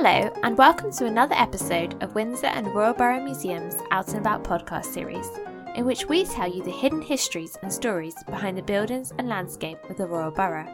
Hello, 0.00 0.32
and 0.44 0.56
welcome 0.56 0.92
to 0.92 1.06
another 1.06 1.34
episode 1.34 2.00
of 2.04 2.14
Windsor 2.14 2.46
and 2.46 2.72
Royal 2.72 2.94
Borough 2.94 3.20
Museum's 3.20 3.74
Out 3.90 4.06
and 4.10 4.18
About 4.18 4.44
podcast 4.44 4.84
series, 4.84 5.26
in 5.74 5.84
which 5.84 6.06
we 6.08 6.24
tell 6.24 6.48
you 6.48 6.62
the 6.62 6.70
hidden 6.70 7.02
histories 7.02 7.58
and 7.62 7.72
stories 7.72 8.14
behind 8.22 8.56
the 8.56 8.62
buildings 8.62 9.12
and 9.18 9.28
landscape 9.28 9.78
of 9.90 9.96
the 9.96 10.06
Royal 10.06 10.30
Borough. 10.30 10.72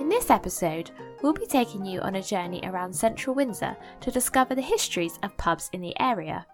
In 0.00 0.08
this 0.08 0.30
episode, 0.30 0.92
we'll 1.20 1.34
be 1.34 1.44
taking 1.44 1.84
you 1.84 2.00
on 2.00 2.14
a 2.14 2.22
journey 2.22 2.62
around 2.64 2.94
central 2.94 3.36
Windsor 3.36 3.76
to 4.00 4.10
discover 4.10 4.54
the 4.54 4.62
histories 4.62 5.18
of 5.22 5.36
pubs 5.36 5.68
in 5.74 5.82
the 5.82 6.00
area. 6.00 6.46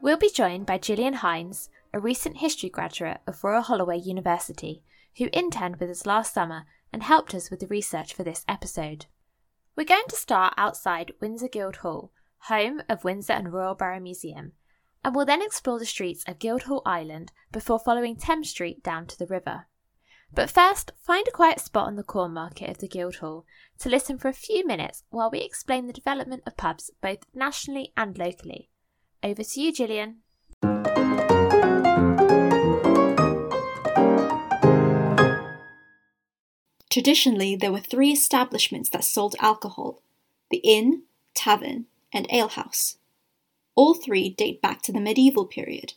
We'll 0.00 0.18
be 0.18 0.28
joined 0.28 0.66
by 0.66 0.78
Gillian 0.78 1.14
Hines, 1.14 1.70
a 1.94 2.00
recent 2.00 2.38
history 2.38 2.68
graduate 2.68 3.18
of 3.28 3.44
Royal 3.44 3.62
Holloway 3.62 3.98
University, 3.98 4.82
who 5.18 5.28
interned 5.32 5.76
with 5.76 5.88
us 5.88 6.04
last 6.04 6.34
summer 6.34 6.64
and 6.92 7.04
helped 7.04 7.32
us 7.32 7.48
with 7.48 7.60
the 7.60 7.68
research 7.68 8.12
for 8.12 8.24
this 8.24 8.44
episode. 8.48 9.06
We're 9.76 9.84
going 9.84 10.06
to 10.08 10.16
start 10.16 10.54
outside 10.56 11.12
Windsor 11.20 11.48
Guildhall, 11.48 12.10
home 12.48 12.80
of 12.88 13.04
Windsor 13.04 13.34
and 13.34 13.52
Royal 13.52 13.74
Borough 13.74 14.00
Museum, 14.00 14.52
and 15.04 15.14
we'll 15.14 15.26
then 15.26 15.42
explore 15.42 15.78
the 15.78 15.84
streets 15.84 16.24
of 16.26 16.38
Guildhall 16.38 16.80
Island 16.86 17.30
before 17.52 17.78
following 17.78 18.16
Thames 18.16 18.48
Street 18.48 18.82
down 18.82 19.04
to 19.08 19.18
the 19.18 19.26
river. 19.26 19.66
But 20.32 20.48
first, 20.48 20.92
find 21.02 21.28
a 21.28 21.30
quiet 21.30 21.60
spot 21.60 21.88
on 21.88 21.96
the 21.96 22.02
corn 22.02 22.32
market 22.32 22.70
of 22.70 22.78
the 22.78 22.88
Guildhall 22.88 23.44
to 23.80 23.90
listen 23.90 24.16
for 24.16 24.28
a 24.28 24.32
few 24.32 24.66
minutes 24.66 25.04
while 25.10 25.30
we 25.30 25.40
explain 25.40 25.86
the 25.86 25.92
development 25.92 26.44
of 26.46 26.56
pubs 26.56 26.90
both 27.02 27.26
nationally 27.34 27.92
and 27.98 28.16
locally. 28.16 28.70
Over 29.22 29.44
to 29.44 29.60
you, 29.60 29.74
Gillian. 29.74 30.22
Traditionally, 36.96 37.54
there 37.54 37.72
were 37.72 37.80
three 37.80 38.10
establishments 38.10 38.88
that 38.88 39.04
sold 39.04 39.36
alcohol 39.38 40.00
the 40.50 40.62
inn, 40.64 41.02
tavern, 41.34 41.84
and 42.10 42.26
alehouse. 42.32 42.96
All 43.74 43.92
three 43.92 44.30
date 44.30 44.62
back 44.62 44.80
to 44.80 44.92
the 44.92 45.00
medieval 45.00 45.44
period. 45.44 45.92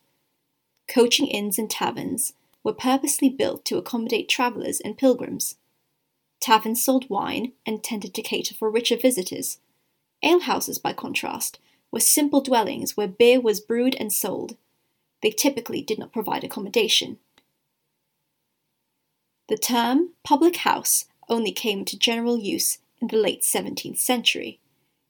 Coaching 0.90 1.28
inns 1.28 1.58
and 1.58 1.70
taverns 1.70 2.34
were 2.66 2.74
purposely 2.74 3.30
built 3.30 3.64
to 3.64 3.78
accommodate 3.78 4.28
travellers 4.28 4.82
and 4.82 4.98
pilgrims. 4.98 5.56
Taverns 6.42 6.84
sold 6.84 7.10
wine 7.10 7.54
and 7.66 7.82
tended 7.82 8.14
to 8.16 8.22
cater 8.22 8.54
for 8.54 8.70
richer 8.70 8.98
visitors. 8.98 9.60
Alehouses, 10.22 10.80
by 10.80 10.92
contrast, 10.92 11.60
were 11.94 12.02
simple 12.02 12.42
dwellings 12.42 12.98
where 12.98 13.08
beer 13.08 13.40
was 13.40 13.62
brewed 13.62 13.96
and 14.02 14.12
sold. 14.12 14.58
They 15.22 15.32
typically 15.32 15.82
did 15.82 15.98
not 15.98 16.12
provide 16.12 16.44
accommodation. 16.44 17.20
The 19.50 19.58
term 19.58 20.10
public 20.24 20.58
house 20.58 21.06
only 21.28 21.52
came 21.52 21.80
into 21.80 21.98
general 21.98 22.38
use 22.38 22.78
in 23.02 23.08
the 23.08 23.18
late 23.18 23.42
17th 23.42 23.98
century. 23.98 24.60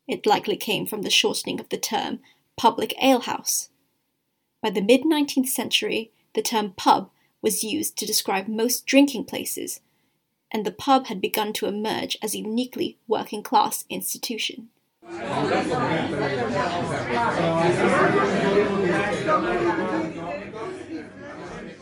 It 0.07 0.25
likely 0.25 0.55
came 0.55 0.85
from 0.85 1.01
the 1.01 1.09
shortening 1.09 1.59
of 1.59 1.67
the 1.67 1.77
term 1.77 2.19
public 2.55 2.93
alehouse. 3.01 3.67
By 4.63 4.69
the 4.69 4.79
mid 4.81 5.01
19th 5.01 5.49
century, 5.49 6.11
the 6.35 6.41
term 6.41 6.71
pub 6.71 7.09
was 7.41 7.65
used 7.65 7.97
to 7.97 8.05
describe 8.05 8.47
most 8.47 8.85
drinking 8.85 9.25
places, 9.25 9.81
and 10.49 10.65
the 10.65 10.71
pub 10.71 11.07
had 11.07 11.19
begun 11.19 11.51
to 11.53 11.65
emerge 11.65 12.17
as 12.21 12.33
a 12.33 12.37
uniquely 12.37 12.97
working 13.09 13.43
class 13.43 13.83
institution. 13.89 14.69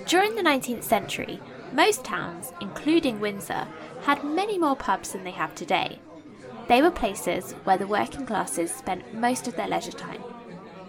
During 0.08 0.34
the 0.34 0.42
19th 0.42 0.84
century, 0.84 1.40
most 1.74 2.04
towns, 2.04 2.52
including 2.62 3.20
Windsor, 3.20 3.68
had 4.02 4.24
many 4.24 4.58
more 4.58 4.76
pubs 4.76 5.12
than 5.12 5.24
they 5.24 5.32
have 5.32 5.56
today. 5.56 6.00
They 6.68 6.82
were 6.82 6.92
places 6.92 7.54
where 7.64 7.78
the 7.78 7.88
working 7.88 8.26
classes 8.26 8.74
spent 8.74 9.14
most 9.14 9.48
of 9.48 9.56
their 9.56 9.68
leisure 9.68 9.92
time. 9.92 10.22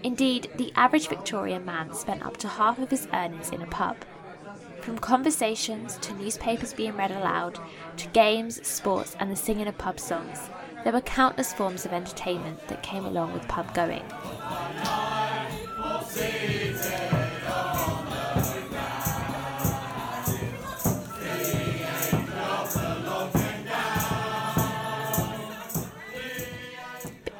Indeed, 0.03 0.49
the 0.55 0.71
average 0.75 1.07
Victorian 1.07 1.65
man 1.65 1.93
spent 1.93 2.25
up 2.25 2.37
to 2.37 2.47
half 2.47 2.79
of 2.79 2.89
his 2.89 3.07
earnings 3.13 3.49
in 3.49 3.61
a 3.61 3.67
pub. 3.67 3.97
From 4.81 4.97
conversations 4.97 5.97
to 5.97 6.13
newspapers 6.13 6.73
being 6.73 6.95
read 6.95 7.11
aloud, 7.11 7.59
to 7.97 8.07
games, 8.09 8.65
sports, 8.67 9.15
and 9.19 9.31
the 9.31 9.35
singing 9.35 9.67
of 9.67 9.77
pub 9.77 9.99
songs, 9.99 10.49
there 10.83 10.93
were 10.93 11.01
countless 11.01 11.53
forms 11.53 11.85
of 11.85 11.93
entertainment 11.93 12.65
that 12.69 12.83
came 12.83 13.05
along 13.05 13.33
with 13.33 13.47
pub 13.47 13.73
going. 13.73 14.03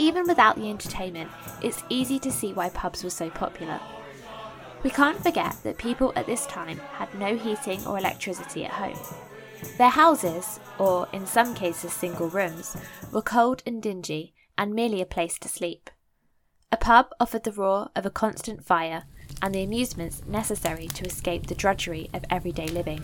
Even 0.09 0.27
without 0.27 0.55
the 0.55 0.67
entertainment, 0.67 1.29
it's 1.61 1.83
easy 1.87 2.17
to 2.17 2.31
see 2.31 2.51
why 2.51 2.67
pubs 2.69 3.03
were 3.03 3.11
so 3.11 3.29
popular. 3.29 3.79
We 4.81 4.89
can't 4.89 5.21
forget 5.21 5.55
that 5.61 5.77
people 5.77 6.11
at 6.15 6.25
this 6.25 6.47
time 6.47 6.79
had 6.93 7.13
no 7.13 7.37
heating 7.37 7.85
or 7.85 7.99
electricity 7.99 8.65
at 8.65 8.71
home. 8.71 8.97
Their 9.77 9.91
houses, 9.91 10.59
or 10.79 11.07
in 11.13 11.27
some 11.27 11.53
cases 11.53 11.93
single 11.93 12.27
rooms, 12.27 12.75
were 13.11 13.21
cold 13.21 13.61
and 13.67 13.83
dingy 13.83 14.33
and 14.57 14.73
merely 14.73 14.99
a 14.99 15.05
place 15.05 15.37
to 15.39 15.47
sleep. 15.47 15.91
A 16.71 16.77
pub 16.77 17.09
offered 17.19 17.43
the 17.43 17.51
roar 17.51 17.89
of 17.95 18.03
a 18.03 18.09
constant 18.09 18.65
fire 18.65 19.03
and 19.43 19.53
the 19.53 19.61
amusements 19.61 20.23
necessary 20.25 20.87
to 20.87 21.05
escape 21.05 21.45
the 21.45 21.55
drudgery 21.55 22.09
of 22.15 22.25
everyday 22.31 22.67
living. 22.67 23.03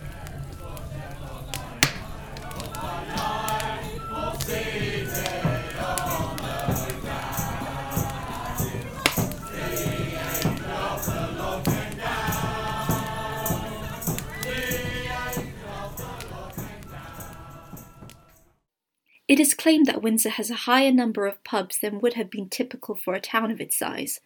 It 19.28 19.40
is 19.40 19.54
claimed 19.54 19.86
that 19.86 20.02
Windsor 20.02 20.30
has 20.30 20.50
a 20.50 20.66
higher 20.66 20.92
number 20.92 21.26
of 21.26 21.42
pubs 21.42 21.78
than 21.78 22.00
would 22.00 22.14
have 22.14 22.30
been 22.30 22.48
typical 22.48 22.94
for 22.94 23.14
a 23.14 23.20
town 23.20 23.50
of 23.50 23.60
its 23.60 23.76
size. 23.76 24.20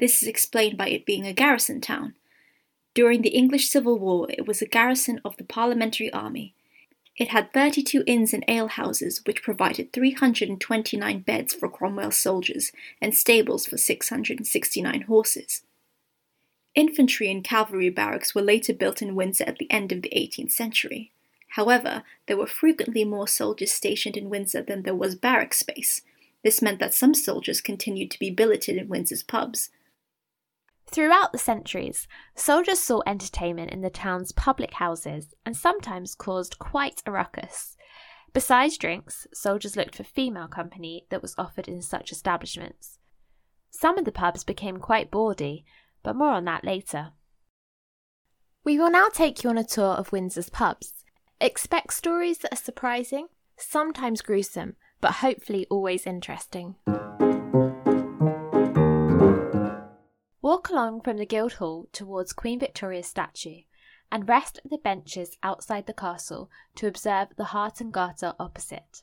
This 0.00 0.20
is 0.20 0.28
explained 0.28 0.76
by 0.76 0.88
it 0.88 1.06
being 1.06 1.26
a 1.26 1.32
garrison 1.32 1.80
town. 1.80 2.14
During 2.94 3.22
the 3.22 3.30
English 3.30 3.68
Civil 3.70 3.98
War, 3.98 4.26
it 4.30 4.46
was 4.46 4.60
a 4.60 4.66
garrison 4.66 5.20
of 5.24 5.36
the 5.36 5.44
Parliamentary 5.44 6.12
Army. 6.12 6.54
It 7.16 7.28
had 7.28 7.52
32 7.52 8.02
inns 8.06 8.34
and 8.34 8.44
alehouses, 8.48 9.22
which 9.24 9.42
provided 9.42 9.92
329 9.92 11.20
beds 11.20 11.54
for 11.54 11.68
Cromwell's 11.68 12.18
soldiers 12.18 12.72
and 13.00 13.14
stables 13.14 13.66
for 13.66 13.76
669 13.76 15.02
horses. 15.02 15.62
Infantry 16.74 17.30
and 17.30 17.44
cavalry 17.44 17.90
barracks 17.90 18.34
were 18.34 18.42
later 18.42 18.72
built 18.72 19.02
in 19.02 19.14
Windsor 19.14 19.44
at 19.44 19.58
the 19.58 19.70
end 19.70 19.92
of 19.92 20.02
the 20.02 20.12
18th 20.16 20.52
century. 20.52 21.12
However, 21.52 22.02
there 22.26 22.38
were 22.38 22.46
frequently 22.46 23.04
more 23.04 23.28
soldiers 23.28 23.72
stationed 23.72 24.16
in 24.16 24.30
Windsor 24.30 24.62
than 24.62 24.82
there 24.82 24.94
was 24.94 25.14
barrack 25.14 25.52
space. 25.52 26.00
This 26.42 26.62
meant 26.62 26.78
that 26.78 26.94
some 26.94 27.12
soldiers 27.12 27.60
continued 27.60 28.10
to 28.12 28.18
be 28.18 28.30
billeted 28.30 28.78
in 28.78 28.88
Windsor's 28.88 29.22
pubs. 29.22 29.68
Throughout 30.86 31.30
the 31.30 31.38
centuries, 31.38 32.08
soldiers 32.34 32.80
sought 32.80 33.04
entertainment 33.06 33.70
in 33.70 33.82
the 33.82 33.90
town's 33.90 34.32
public 34.32 34.74
houses 34.74 35.34
and 35.44 35.54
sometimes 35.54 36.14
caused 36.14 36.58
quite 36.58 37.02
a 37.04 37.12
ruckus. 37.12 37.76
Besides 38.32 38.78
drinks, 38.78 39.26
soldiers 39.34 39.76
looked 39.76 39.96
for 39.96 40.04
female 40.04 40.48
company 40.48 41.04
that 41.10 41.20
was 41.20 41.34
offered 41.36 41.68
in 41.68 41.82
such 41.82 42.12
establishments. 42.12 42.98
Some 43.70 43.98
of 43.98 44.06
the 44.06 44.12
pubs 44.12 44.42
became 44.42 44.78
quite 44.78 45.10
bawdy, 45.10 45.66
but 46.02 46.16
more 46.16 46.32
on 46.32 46.46
that 46.46 46.64
later. 46.64 47.12
We 48.64 48.78
will 48.78 48.90
now 48.90 49.08
take 49.12 49.44
you 49.44 49.50
on 49.50 49.58
a 49.58 49.64
tour 49.64 49.92
of 49.92 50.12
Windsor's 50.12 50.48
pubs. 50.48 51.01
Expect 51.42 51.92
stories 51.92 52.38
that 52.38 52.52
are 52.52 52.56
surprising, 52.56 53.26
sometimes 53.56 54.22
gruesome, 54.22 54.76
but 55.00 55.14
hopefully 55.14 55.66
always 55.70 56.06
interesting. 56.06 56.76
Walk 60.40 60.68
along 60.70 61.00
from 61.00 61.16
the 61.16 61.26
Guildhall 61.26 61.88
towards 61.92 62.32
Queen 62.32 62.60
Victoria's 62.60 63.08
statue 63.08 63.62
and 64.12 64.28
rest 64.28 64.60
at 64.64 64.70
the 64.70 64.78
benches 64.78 65.36
outside 65.42 65.86
the 65.86 65.92
castle 65.92 66.48
to 66.76 66.86
observe 66.86 67.30
the 67.36 67.46
Harte 67.46 67.80
and 67.80 67.92
Garter 67.92 68.34
opposite. 68.38 69.02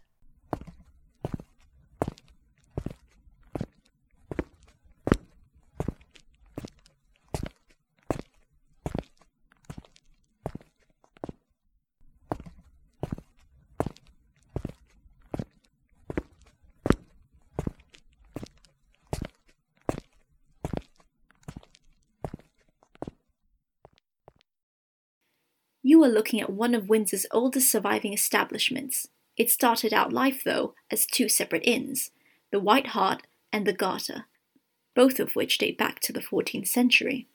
Looking 26.09 26.41
at 26.41 26.49
one 26.49 26.75
of 26.75 26.89
Windsor's 26.89 27.25
oldest 27.31 27.71
surviving 27.71 28.13
establishments. 28.13 29.07
It 29.37 29.49
started 29.49 29.93
out 29.93 30.11
life, 30.11 30.43
though, 30.43 30.73
as 30.91 31.05
two 31.05 31.29
separate 31.29 31.63
inns. 31.65 32.11
the 32.51 32.59
White 32.59 32.87
Hart, 32.87 33.23
and 33.53 33.65
the 33.65 33.73
Garter, 33.73 34.25
both 34.95 35.19
of 35.19 35.35
which 35.35 35.57
date 35.57 35.77
back 35.77 35.99
to 36.01 36.13
the 36.13 36.19
14th 36.19 36.67
century. 36.67 37.27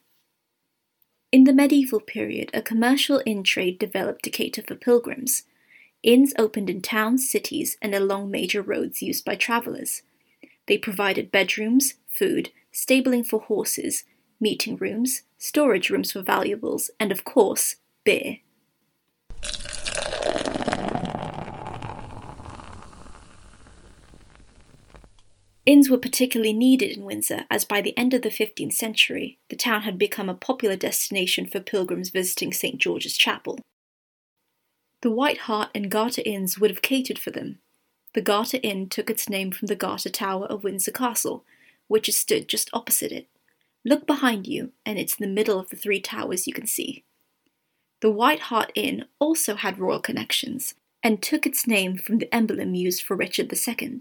In 1.33 1.45
the 1.45 1.53
medieval 1.53 2.01
period, 2.01 2.51
a 2.55 2.63
commercial 2.63 3.23
inn 3.27 3.43
trade 3.43 3.79
developed 3.79 4.23
to 4.25 4.31
cater 4.31 4.63
for 4.63 4.77
pilgrims. 4.77 5.45
Inns 6.03 6.33
opened 6.39 6.71
in 6.71 6.81
towns, 6.81 7.29
cities, 7.29 7.77
and 7.83 7.95
along 7.95 8.31
major 8.31 8.63
roads 8.63 9.03
used 9.03 9.25
by 9.25 9.35
travellers. 9.35 10.03
They 10.67 10.79
provided 10.79 11.33
bedrooms, 11.33 11.95
food, 12.09 12.51
stabling 12.71 13.25
for 13.25 13.41
horses, 13.41 14.05
meeting 14.41 14.77
rooms, 14.77 15.23
storage 15.39 15.91
rooms 15.91 16.13
for 16.13 16.23
valuables, 16.23 16.91
and 17.01 17.11
of 17.11 17.25
course, 17.25 17.77
beer. 18.05 18.39
Inns 25.67 25.89
were 25.89 25.99
particularly 25.99 26.53
needed 26.53 26.97
in 26.97 27.05
Windsor, 27.05 27.47
as 27.51 27.65
by 27.65 27.81
the 27.81 27.97
end 27.97 28.13
of 28.13 28.21
the 28.21 28.29
15th 28.29 28.75
century, 28.75 29.39
the 29.49 29.57
town 29.57 29.83
had 29.83 29.97
become 29.99 30.29
a 30.29 30.35
popular 30.35 30.77
destination 30.77 31.47
for 31.47 31.59
pilgrims 31.59 32.11
visiting 32.11 32.53
St 32.53 32.79
George's 32.79 33.17
Chapel. 33.17 33.59
The 35.01 35.11
White 35.11 35.39
Hart 35.39 35.71
and 35.75 35.91
Garter 35.91 36.23
Inns 36.25 36.59
would 36.59 36.71
have 36.71 36.83
catered 36.83 37.19
for 37.19 37.31
them. 37.31 37.61
The 38.15 38.21
Garter 38.21 38.59
Inn 38.63 38.89
took 38.89 39.09
its 39.09 39.29
name 39.29 39.51
from 39.51 39.67
the 39.67 39.75
Garter 39.75 40.11
Tower 40.11 40.47
of 40.47 40.65
Windsor 40.65 40.93
Castle, 40.93 41.45
which 41.89 42.13
stood 42.13 42.47
just 42.47 42.71
opposite 42.73 43.13
it. 43.13 43.29
Look 43.85 44.07
behind 44.07 44.47
you, 44.47 44.73
and 44.85 44.99
it's 44.99 45.17
the 45.17 45.27
middle 45.27 45.59
of 45.59 45.71
the 45.71 45.77
three 45.77 46.01
towers 46.01 46.47
you 46.47 46.53
can 46.53 46.67
see. 46.67 47.05
The 48.05 48.11
White 48.11 48.41
Hart 48.41 48.71
Inn 48.75 49.07
also 49.19 49.55
had 49.55 49.79
royal 49.79 49.99
connections, 49.99 50.75
and 51.03 51.23
took 51.23 51.47
its 51.47 51.67
name 51.67 51.97
from 51.97 52.19
the 52.19 52.35
emblem 52.35 52.75
used 52.75 53.03
for 53.03 53.17
Richard 53.17 53.51
II. 53.51 54.01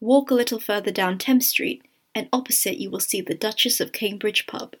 Walk 0.00 0.30
a 0.30 0.34
little 0.34 0.58
further 0.58 0.90
down 0.90 1.18
Thames 1.18 1.48
Street, 1.48 1.82
and 2.14 2.30
opposite 2.32 2.78
you 2.78 2.88
will 2.88 2.98
see 2.98 3.20
the 3.20 3.34
Duchess 3.34 3.78
of 3.78 3.92
Cambridge 3.92 4.46
pub. 4.46 4.74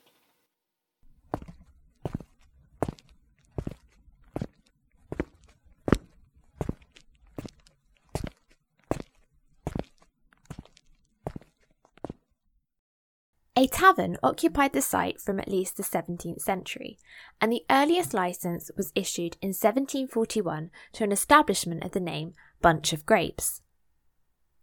A 13.54 13.66
tavern 13.66 14.16
occupied 14.22 14.72
the 14.72 14.80
site 14.80 15.20
from 15.20 15.38
at 15.38 15.48
least 15.48 15.76
the 15.76 15.82
17th 15.82 16.40
century, 16.40 16.98
and 17.38 17.52
the 17.52 17.66
earliest 17.70 18.14
license 18.14 18.70
was 18.78 18.92
issued 18.94 19.36
in 19.42 19.48
1741 19.48 20.70
to 20.94 21.04
an 21.04 21.12
establishment 21.12 21.84
of 21.84 21.92
the 21.92 22.00
name 22.00 22.32
Bunch 22.62 22.94
of 22.94 23.04
Grapes. 23.04 23.60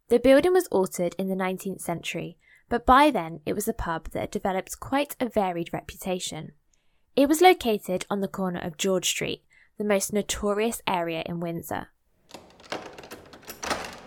The 0.08 0.18
building 0.18 0.54
was 0.54 0.66
altered 0.68 1.14
in 1.20 1.30
the 1.30 1.36
19th 1.36 1.82
century, 1.82 2.40
but 2.68 2.88
by 2.88 3.12
then 3.12 3.42
it 3.46 3.54
was 3.54 3.68
a 3.68 3.74
pub 3.74 4.10
that 4.10 4.20
had 4.22 4.32
developed 4.32 4.80
quite 4.80 5.16
a 5.20 5.30
varied 5.30 5.72
reputation. 5.72 6.54
It 7.16 7.30
was 7.30 7.42
located 7.42 8.08
on 8.10 8.22
the 8.22 8.28
corner 8.28 8.60
of 8.60 8.78
George 8.78 9.08
Street, 9.08 9.44
the 9.78 9.84
most 9.84 10.14
notorious 10.14 10.82
area 10.88 11.22
in 11.28 11.40
Windsor. 11.40 11.90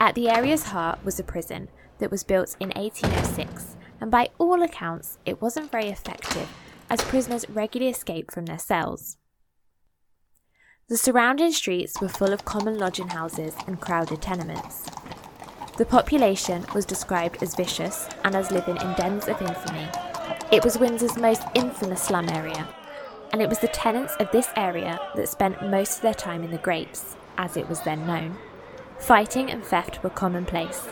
At 0.00 0.16
the 0.16 0.28
area's 0.28 0.64
heart 0.64 1.04
was 1.04 1.20
a 1.20 1.24
prison 1.24 1.68
that 1.98 2.10
was 2.10 2.24
built 2.24 2.56
in 2.58 2.70
1806, 2.70 3.76
and 4.02 4.10
by 4.10 4.28
all 4.36 4.62
accounts, 4.62 5.16
it 5.24 5.40
wasn't 5.40 5.70
very 5.70 5.86
effective 5.86 6.48
as 6.90 7.00
prisoners 7.02 7.48
regularly 7.48 7.88
escaped 7.88 8.34
from 8.34 8.46
their 8.46 8.58
cells. 8.58 9.16
The 10.88 10.96
surrounding 10.96 11.52
streets 11.52 12.00
were 12.00 12.08
full 12.08 12.32
of 12.32 12.44
common 12.44 12.78
lodging 12.78 13.10
houses 13.10 13.54
and 13.68 13.80
crowded 13.80 14.20
tenements. 14.20 14.90
The 15.78 15.86
population 15.86 16.66
was 16.74 16.84
described 16.84 17.44
as 17.44 17.54
vicious 17.54 18.08
and 18.24 18.34
as 18.34 18.50
living 18.50 18.76
in 18.76 18.92
dens 18.94 19.28
of 19.28 19.40
infamy. 19.40 19.88
It 20.50 20.64
was 20.64 20.78
Windsor's 20.78 21.16
most 21.16 21.42
infamous 21.54 22.02
slum 22.02 22.28
area, 22.28 22.68
and 23.32 23.40
it 23.40 23.48
was 23.48 23.60
the 23.60 23.68
tenants 23.68 24.16
of 24.18 24.32
this 24.32 24.48
area 24.56 24.98
that 25.14 25.28
spent 25.28 25.70
most 25.70 25.98
of 25.98 26.02
their 26.02 26.12
time 26.12 26.42
in 26.42 26.50
the 26.50 26.58
grapes, 26.58 27.14
as 27.38 27.56
it 27.56 27.68
was 27.68 27.80
then 27.82 28.04
known. 28.04 28.36
Fighting 28.98 29.48
and 29.48 29.62
theft 29.62 30.02
were 30.02 30.10
commonplace. 30.10 30.88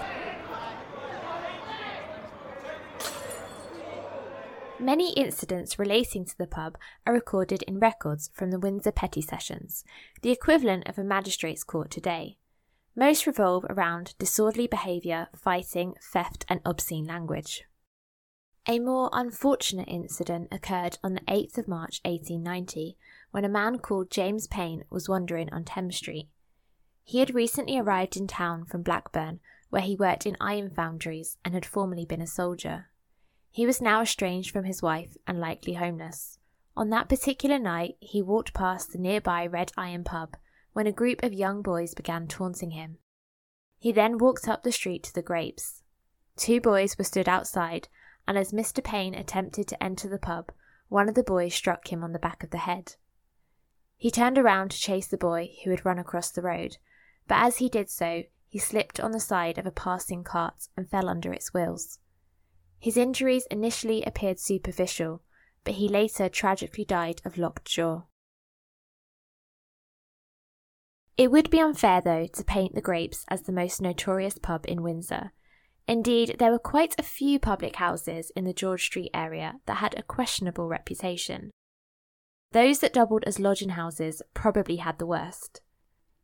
Many 4.81 5.13
incidents 5.13 5.79
relating 5.79 6.25
to 6.25 6.39
the 6.39 6.47
pub 6.47 6.79
are 7.07 7.13
recorded 7.13 7.63
in 7.65 7.79
records 7.79 8.31
from 8.33 8.51
the 8.51 8.59
Windsor 8.59 8.93
Petty 8.93 9.21
Sessions, 9.21 9.85
the 10.23 10.31
equivalent 10.31 10.89
of 10.89 10.97
a 10.97 11.05
magistrate's 11.05 11.65
court 11.65 11.91
today. 11.91 12.39
Most 12.97 13.27
revolve 13.27 13.67
around 13.69 14.15
disorderly 14.19 14.67
behaviour, 14.67 15.29
fighting, 15.37 15.97
theft, 16.03 16.47
and 16.49 16.63
obscene 16.65 17.05
language. 17.05 17.65
A 18.67 18.79
more 18.79 19.11
unfortunate 19.13 19.87
incident 19.87 20.49
occurred 20.51 20.97
on 21.05 21.13
the 21.13 21.21
8th 21.29 21.59
of 21.59 21.69
March 21.69 22.01
1890 22.07 22.97
when 23.33 23.45
a 23.45 23.51
man 23.51 23.81
called 23.81 24.11
James 24.11 24.47
Payne 24.47 24.85
was 24.89 25.11
wandering 25.11 25.53
on 25.53 25.65
Thames 25.65 25.97
Street. 25.97 26.31
He 27.05 27.19
had 27.19 27.35
recently 27.35 27.79
arrived 27.79 28.17
in 28.17 28.27
town 28.27 28.65
from 28.65 28.83
Blackburn, 28.83 29.41
where 29.69 29.83
he 29.83 29.95
worked 29.95 30.25
in 30.25 30.39
iron 30.41 30.71
foundries 30.71 31.37
and 31.45 31.53
had 31.53 31.67
formerly 31.67 32.07
been 32.07 32.23
a 32.23 32.27
soldier. 32.27 32.90
He 33.51 33.67
was 33.67 33.83
now 33.83 34.03
estranged 34.03 34.53
from 34.53 34.65
his 34.65 34.83
wife 34.83 35.17
and 35.27 35.41
likely 35.41 35.75
homeless. 35.75 36.39
On 36.77 36.91
that 36.91 37.09
particular 37.09 37.59
night, 37.59 37.97
he 38.01 38.23
walked 38.23 38.55
past 38.55 38.93
the 38.93 38.99
nearby 38.99 39.47
Red 39.47 39.73
Lion 39.77 40.05
pub 40.05 40.37
when 40.73 40.87
a 40.87 40.93
group 40.93 41.23
of 41.23 41.33
young 41.33 41.63
boys 41.63 41.95
began 41.95 42.29
taunting 42.29 42.71
him. 42.71 42.99
He 43.79 43.93
then 43.93 44.19
walked 44.19 44.47
up 44.47 44.63
the 44.63 44.73
street 44.73 45.03
to 45.05 45.15
the 45.15 45.23
grapes. 45.23 45.83
Two 46.37 46.61
boys 46.61 46.97
were 46.97 47.05
stood 47.05 47.29
outside, 47.29 47.89
and 48.27 48.39
as 48.39 48.53
Mr. 48.53 48.83
Payne 48.83 49.15
attempted 49.15 49.67
to 49.69 49.83
enter 49.83 50.09
the 50.09 50.19
pub, 50.19 50.53
one 50.89 51.09
of 51.09 51.15
the 51.15 51.23
boys 51.23 51.55
struck 51.55 51.93
him 51.93 52.05
on 52.05 52.13
the 52.13 52.19
back 52.19 52.45
of 52.45 52.51
the 52.51 52.59
head. 52.59 52.95
He 53.97 54.11
turned 54.11 54.39
around 54.39 54.71
to 54.71 54.79
chase 54.79 55.09
the 55.09 55.19
boy 55.19 55.51
who 55.65 55.71
had 55.71 55.85
run 55.85 55.99
across 55.99 56.31
the 56.31 56.43
road, 56.43 56.79
but 57.27 57.39
as 57.39 57.59
he 57.59 57.69
did 57.69 57.91
so, 57.91 58.23
he 58.49 58.59
slipped 58.59 59.01
on 59.01 59.13
the 59.13 59.21
side 59.21 59.59
of 59.59 59.67
a 59.67 59.71
passing 59.71 60.25
cart 60.25 60.69
and 60.77 60.89
fell 60.89 61.09
under 61.09 61.33
its 61.33 61.53
wheels. 61.53 61.99
His 62.81 62.97
injuries 62.97 63.47
initially 63.51 64.03
appeared 64.03 64.41
superficial, 64.41 65.23
but 65.65 65.75
he 65.75 65.89
later 65.89 66.31
tragically 66.31 66.85
died 66.85 67.21
of 67.25 67.37
locked 67.37 67.67
jaw. 67.67 68.05
It 71.19 71.31
would 71.31 71.51
be 71.51 71.61
unfair, 71.61 72.01
though, 72.01 72.27
to 72.27 72.45
paint 72.45 72.75
the 72.75 72.81
Grapes 72.81 73.27
as 73.29 73.43
the 73.43 73.53
most 73.53 73.83
notorious 73.83 74.39
pub 74.39 74.65
in 74.67 74.83
Windsor. 74.83 75.33
Indeed, 75.87 76.37
there 76.39 76.51
were 76.51 76.59
quite 76.59 76.95
a 76.99 77.03
few 77.03 77.39
public 77.39 77.77
houses 77.77 78.33
in 78.35 78.45
the 78.45 78.55
George 78.55 78.85
Street 78.85 79.11
area 79.13 79.57
that 79.67 79.79
had 79.79 79.99
a 79.99 80.03
questionable 80.03 80.67
reputation. 80.67 81.51
Those 82.53 82.79
that 82.79 82.95
doubled 82.95 83.25
as 83.27 83.39
lodging 83.39 83.71
houses 83.71 84.23
probably 84.33 84.77
had 84.77 84.99
the 84.99 85.07
worst. 85.07 85.61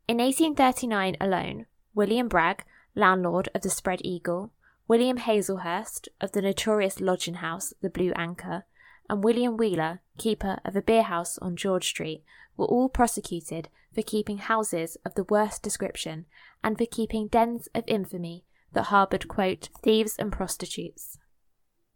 In 0.08 0.16
1839 0.16 1.16
alone, 1.20 1.66
William 1.94 2.28
Bragg, 2.28 2.64
landlord 2.94 3.50
of 3.54 3.60
the 3.60 3.70
Spread 3.70 4.00
Eagle, 4.02 4.52
William 4.88 5.18
Hazelhurst 5.18 6.08
of 6.20 6.30
the 6.30 6.42
notorious 6.42 7.00
lodging 7.00 7.34
house, 7.34 7.72
the 7.82 7.90
Blue 7.90 8.12
Anchor, 8.14 8.64
and 9.10 9.24
William 9.24 9.56
Wheeler, 9.56 10.00
keeper 10.16 10.58
of 10.64 10.76
a 10.76 10.82
beer 10.82 11.02
house 11.02 11.38
on 11.38 11.56
George 11.56 11.88
Street, 11.88 12.22
were 12.56 12.66
all 12.66 12.88
prosecuted 12.88 13.68
for 13.92 14.02
keeping 14.02 14.38
houses 14.38 14.96
of 15.04 15.14
the 15.14 15.24
worst 15.24 15.62
description 15.62 16.26
and 16.62 16.78
for 16.78 16.86
keeping 16.86 17.26
dens 17.26 17.68
of 17.74 17.82
infamy 17.88 18.44
that 18.74 18.84
harboured, 18.84 19.26
quote, 19.26 19.70
thieves 19.82 20.14
and 20.18 20.30
prostitutes. 20.30 21.18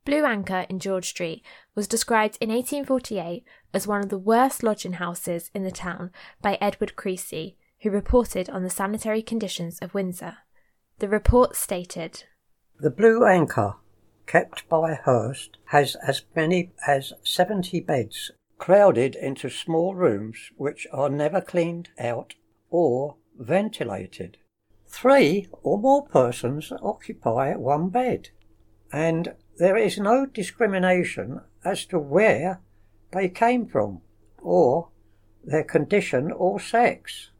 Blue 0.04 0.24
Anchor 0.24 0.66
in 0.68 0.80
George 0.80 1.10
Street 1.10 1.44
was 1.76 1.86
described 1.86 2.38
in 2.40 2.48
1848 2.48 3.44
as 3.72 3.86
one 3.86 4.00
of 4.00 4.08
the 4.08 4.18
worst 4.18 4.62
lodging 4.62 4.94
houses 4.94 5.50
in 5.54 5.62
the 5.62 5.70
town 5.70 6.10
by 6.42 6.58
Edward 6.60 6.96
Cresy, 6.96 7.56
who 7.82 7.90
reported 7.90 8.50
on 8.50 8.64
the 8.64 8.70
sanitary 8.70 9.22
conditions 9.22 9.78
of 9.78 9.94
Windsor. 9.94 10.38
The 10.98 11.08
report 11.08 11.54
stated 11.54 12.24
The 12.82 12.90
Blue 12.90 13.26
Anchor 13.26 13.74
kept 14.26 14.66
by 14.70 14.94
Hurst 14.94 15.58
has 15.66 15.96
as 15.96 16.22
many 16.34 16.72
as 16.86 17.12
70 17.22 17.80
beds, 17.80 18.30
crowded 18.56 19.14
into 19.16 19.50
small 19.50 19.94
rooms 19.94 20.50
which 20.56 20.86
are 20.90 21.10
never 21.10 21.42
cleaned 21.42 21.90
out 21.98 22.36
or 22.70 23.16
ventilated. 23.38 24.38
Three 24.86 25.46
or 25.62 25.78
more 25.78 26.06
persons 26.06 26.72
occupy 26.80 27.54
one 27.54 27.90
bed, 27.90 28.30
and 28.90 29.34
there 29.58 29.76
is 29.76 29.98
no 29.98 30.24
discrimination 30.24 31.42
as 31.62 31.84
to 31.84 31.98
where 31.98 32.62
they 33.12 33.28
came 33.28 33.66
from 33.66 34.00
or 34.40 34.88
their 35.44 35.64
condition 35.64 36.32
or 36.32 36.58
sex. 36.58 37.30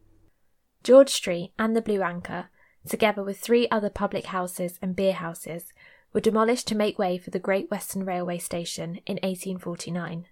George 0.85 1.09
Street 1.09 1.55
and 1.59 1.75
the 1.75 1.81
Blue 1.81 2.03
Anchor, 2.03 2.51
together 2.89 3.23
with 3.23 3.39
three 3.39 3.69
other 3.71 3.91
public 3.91 4.27
houses 4.27 4.79
and 4.81 4.97
beer 4.97 5.13
houses, 5.13 5.73
were 6.13 6.21
demolished 6.21 6.67
to 6.69 6.75
make 6.75 6.99
way 6.99 7.19
for 7.19 7.31
the 7.31 7.39
Great 7.39 7.71
Western 7.71 8.05
Railway 8.05 8.39
Station 8.39 9.01
in 9.07 9.17
1849. 9.23 10.27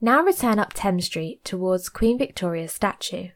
Now 0.00 0.22
return 0.22 0.58
up 0.58 0.72
Thames 0.72 1.06
Street 1.06 1.44
towards 1.44 1.88
Queen 1.88 2.16
Victoria's 2.16 2.72
statue. 2.72 3.28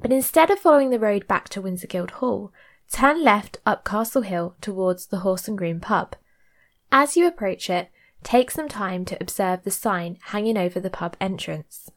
But 0.00 0.12
instead 0.12 0.50
of 0.50 0.58
following 0.58 0.90
the 0.90 0.98
road 0.98 1.28
back 1.28 1.48
to 1.50 1.60
Windsor 1.60 1.86
Guildhall, 1.86 2.52
turn 2.90 3.22
left 3.22 3.58
up 3.66 3.84
Castle 3.84 4.22
Hill 4.22 4.54
towards 4.60 5.06
the 5.06 5.18
Horse 5.18 5.48
and 5.48 5.58
Groom 5.58 5.80
pub. 5.80 6.16
As 6.92 7.16
you 7.16 7.26
approach 7.26 7.68
it, 7.68 7.90
take 8.22 8.50
some 8.50 8.68
time 8.68 9.04
to 9.06 9.16
observe 9.20 9.64
the 9.64 9.70
sign 9.70 10.18
hanging 10.26 10.56
over 10.56 10.80
the 10.80 10.90
pub 10.90 11.16
entrance. 11.20 11.90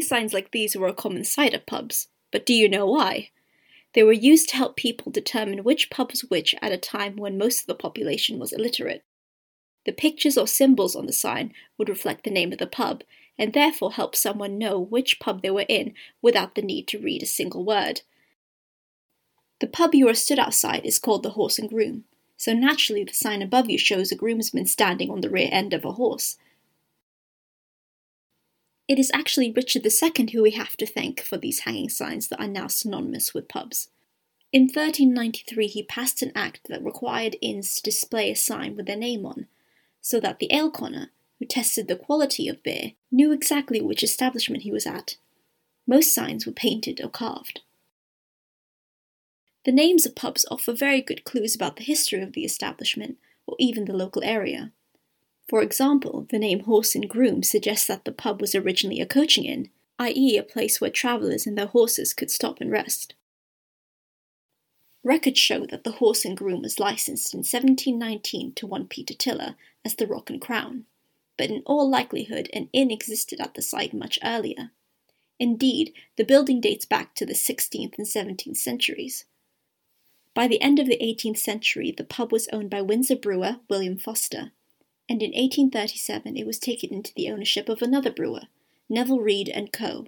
Signs 0.00 0.32
like 0.32 0.50
these 0.50 0.76
were 0.76 0.88
a 0.88 0.94
common 0.94 1.24
sight 1.24 1.54
at 1.54 1.66
pubs, 1.66 2.08
but 2.30 2.46
do 2.46 2.54
you 2.54 2.68
know 2.68 2.86
why? 2.86 3.30
They 3.94 4.02
were 4.02 4.12
used 4.12 4.50
to 4.50 4.56
help 4.56 4.76
people 4.76 5.10
determine 5.10 5.64
which 5.64 5.90
pub 5.90 6.10
was 6.10 6.22
which 6.22 6.54
at 6.60 6.72
a 6.72 6.76
time 6.76 7.16
when 7.16 7.38
most 7.38 7.60
of 7.60 7.66
the 7.66 7.74
population 7.74 8.38
was 8.38 8.52
illiterate. 8.52 9.04
The 9.86 9.92
pictures 9.92 10.36
or 10.36 10.46
symbols 10.46 10.94
on 10.94 11.06
the 11.06 11.12
sign 11.12 11.54
would 11.78 11.88
reflect 11.88 12.24
the 12.24 12.30
name 12.30 12.52
of 12.52 12.58
the 12.58 12.66
pub, 12.66 13.04
and 13.38 13.52
therefore 13.52 13.92
help 13.92 14.16
someone 14.16 14.58
know 14.58 14.78
which 14.78 15.20
pub 15.20 15.42
they 15.42 15.50
were 15.50 15.64
in 15.68 15.94
without 16.20 16.54
the 16.54 16.62
need 16.62 16.88
to 16.88 16.98
read 16.98 17.22
a 17.22 17.26
single 17.26 17.64
word. 17.64 18.02
The 19.60 19.66
pub 19.66 19.94
you 19.94 20.08
are 20.08 20.14
stood 20.14 20.38
outside 20.38 20.84
is 20.84 20.98
called 20.98 21.22
the 21.22 21.30
Horse 21.30 21.58
and 21.58 21.68
Groom, 21.68 22.04
so 22.36 22.52
naturally 22.52 23.04
the 23.04 23.14
sign 23.14 23.40
above 23.40 23.70
you 23.70 23.78
shows 23.78 24.12
a 24.12 24.16
groomsman 24.16 24.66
standing 24.66 25.10
on 25.10 25.22
the 25.22 25.30
rear 25.30 25.48
end 25.50 25.72
of 25.72 25.84
a 25.84 25.92
horse, 25.92 26.36
it 28.88 28.98
is 28.98 29.10
actually 29.12 29.50
Richard 29.50 29.84
II 29.84 30.32
who 30.32 30.42
we 30.42 30.52
have 30.52 30.76
to 30.76 30.86
thank 30.86 31.20
for 31.20 31.36
these 31.36 31.60
hanging 31.60 31.88
signs 31.88 32.28
that 32.28 32.40
are 32.40 32.48
now 32.48 32.68
synonymous 32.68 33.34
with 33.34 33.48
pubs. 33.48 33.88
In 34.52 34.62
1393, 34.62 35.66
he 35.66 35.82
passed 35.82 36.22
an 36.22 36.32
act 36.34 36.68
that 36.68 36.84
required 36.84 37.36
inns 37.42 37.76
to 37.76 37.82
display 37.82 38.30
a 38.30 38.36
sign 38.36 38.76
with 38.76 38.86
their 38.86 38.96
name 38.96 39.26
on, 39.26 39.48
so 40.00 40.20
that 40.20 40.38
the 40.38 40.52
ale 40.52 40.70
conner, 40.70 41.10
who 41.38 41.46
tested 41.46 41.88
the 41.88 41.96
quality 41.96 42.48
of 42.48 42.62
beer, 42.62 42.92
knew 43.10 43.32
exactly 43.32 43.80
which 43.80 44.04
establishment 44.04 44.62
he 44.62 44.70
was 44.70 44.86
at. 44.86 45.16
Most 45.86 46.14
signs 46.14 46.46
were 46.46 46.52
painted 46.52 47.00
or 47.02 47.08
carved. 47.08 47.60
The 49.64 49.72
names 49.72 50.06
of 50.06 50.14
pubs 50.14 50.46
offer 50.48 50.72
very 50.72 51.02
good 51.02 51.24
clues 51.24 51.56
about 51.56 51.76
the 51.76 51.82
history 51.82 52.22
of 52.22 52.34
the 52.34 52.44
establishment 52.44 53.18
or 53.48 53.56
even 53.58 53.84
the 53.84 53.96
local 53.96 54.22
area. 54.22 54.70
For 55.48 55.62
example, 55.62 56.26
the 56.30 56.38
name 56.38 56.60
Horse 56.60 56.94
and 56.94 57.08
Groom 57.08 57.42
suggests 57.42 57.86
that 57.86 58.04
the 58.04 58.12
pub 58.12 58.40
was 58.40 58.54
originally 58.54 59.00
a 59.00 59.06
coaching 59.06 59.44
inn, 59.44 59.70
i.e., 59.98 60.36
a 60.36 60.42
place 60.42 60.80
where 60.80 60.90
travellers 60.90 61.46
and 61.46 61.56
their 61.56 61.66
horses 61.66 62.12
could 62.12 62.30
stop 62.30 62.60
and 62.60 62.70
rest. 62.70 63.14
Records 65.04 65.38
show 65.38 65.64
that 65.66 65.84
the 65.84 65.92
Horse 65.92 66.24
and 66.24 66.36
Groom 66.36 66.62
was 66.62 66.80
licensed 66.80 67.32
in 67.32 67.38
1719 67.38 68.54
to 68.54 68.66
one 68.66 68.88
Peter 68.88 69.14
Tiller 69.14 69.54
as 69.84 69.94
the 69.94 70.06
Rock 70.06 70.30
and 70.30 70.40
Crown, 70.40 70.84
but 71.38 71.48
in 71.48 71.62
all 71.64 71.88
likelihood 71.88 72.50
an 72.52 72.68
inn 72.72 72.90
existed 72.90 73.40
at 73.40 73.54
the 73.54 73.62
site 73.62 73.94
much 73.94 74.18
earlier. 74.24 74.72
Indeed, 75.38 75.92
the 76.16 76.24
building 76.24 76.60
dates 76.60 76.86
back 76.86 77.14
to 77.14 77.24
the 77.24 77.34
16th 77.34 77.96
and 77.96 78.06
17th 78.06 78.56
centuries. 78.56 79.26
By 80.34 80.48
the 80.48 80.60
end 80.60 80.80
of 80.80 80.88
the 80.88 80.98
18th 80.98 81.38
century, 81.38 81.94
the 81.96 82.04
pub 82.04 82.32
was 82.32 82.48
owned 82.52 82.70
by 82.70 82.82
Windsor 82.82 83.16
brewer 83.16 83.60
William 83.68 83.96
Foster, 83.96 84.50
and 85.08 85.22
in 85.22 85.30
1837 85.30 86.36
it 86.36 86.46
was 86.46 86.58
taken 86.58 86.92
into 86.92 87.12
the 87.14 87.30
ownership 87.30 87.68
of 87.68 87.82
another 87.82 88.10
brewer, 88.10 88.42
Nevile 88.88 89.20
Reid 89.20 89.48
and 89.48 89.72
Co. 89.72 90.06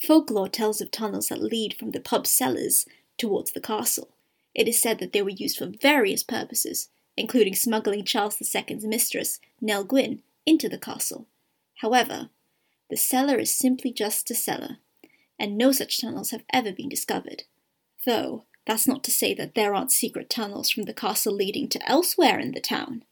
Folklore 0.00 0.48
tells 0.48 0.80
of 0.80 0.90
tunnels 0.90 1.28
that 1.28 1.42
lead 1.42 1.74
from 1.74 1.92
the 1.92 2.00
pub's 2.00 2.30
cellars 2.30 2.86
towards 3.16 3.52
the 3.52 3.60
castle. 3.60 4.08
It 4.54 4.66
is 4.68 4.80
said 4.80 4.98
that 4.98 5.12
they 5.12 5.22
were 5.22 5.30
used 5.30 5.58
for 5.58 5.66
various 5.80 6.22
purposes, 6.22 6.88
including 7.16 7.54
smuggling 7.54 8.04
Charles 8.04 8.40
II's 8.40 8.84
mistress, 8.84 9.38
Nell 9.60 9.84
Gwyn, 9.84 10.22
into 10.44 10.68
the 10.68 10.78
castle. 10.78 11.26
However, 11.76 12.30
the 12.90 12.96
cellar 12.96 13.38
is 13.38 13.54
simply 13.54 13.92
just 13.92 14.30
a 14.30 14.34
cellar, 14.34 14.78
and 15.38 15.56
no 15.56 15.72
such 15.72 16.00
tunnels 16.00 16.30
have 16.30 16.44
ever 16.52 16.72
been 16.72 16.88
discovered, 16.88 17.44
though 18.04 18.44
that's 18.66 18.86
not 18.86 19.02
to 19.04 19.10
say 19.10 19.34
that 19.34 19.54
there 19.54 19.74
aren't 19.74 19.92
secret 19.92 20.30
tunnels 20.30 20.70
from 20.70 20.84
the 20.84 20.94
castle 20.94 21.34
leading 21.34 21.68
to 21.68 21.90
elsewhere 21.90 22.38
in 22.38 22.52
the 22.52 22.60
town. 22.60 23.04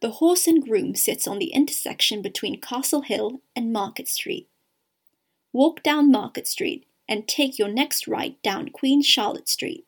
The 0.00 0.12
Horse 0.12 0.46
and 0.46 0.62
Groom 0.62 0.94
sits 0.94 1.28
on 1.28 1.38
the 1.38 1.52
intersection 1.52 2.22
between 2.22 2.60
Castle 2.60 3.02
Hill 3.02 3.42
and 3.54 3.72
Market 3.72 4.08
Street. 4.08 4.48
Walk 5.52 5.82
down 5.82 6.10
Market 6.10 6.48
Street 6.48 6.86
and 7.08 7.28
take 7.28 7.58
your 7.58 7.68
next 7.68 8.08
right 8.08 8.40
down 8.42 8.70
Queen 8.70 9.02
Charlotte 9.02 9.48
Street. 9.48 9.84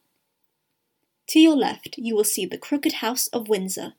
To 1.28 1.40
your 1.40 1.56
left, 1.56 1.96
you 1.96 2.14
will 2.14 2.24
see 2.24 2.44
the 2.44 2.58
Crooked 2.58 2.94
House 2.94 3.28
of 3.28 3.48
Windsor, 3.48 3.94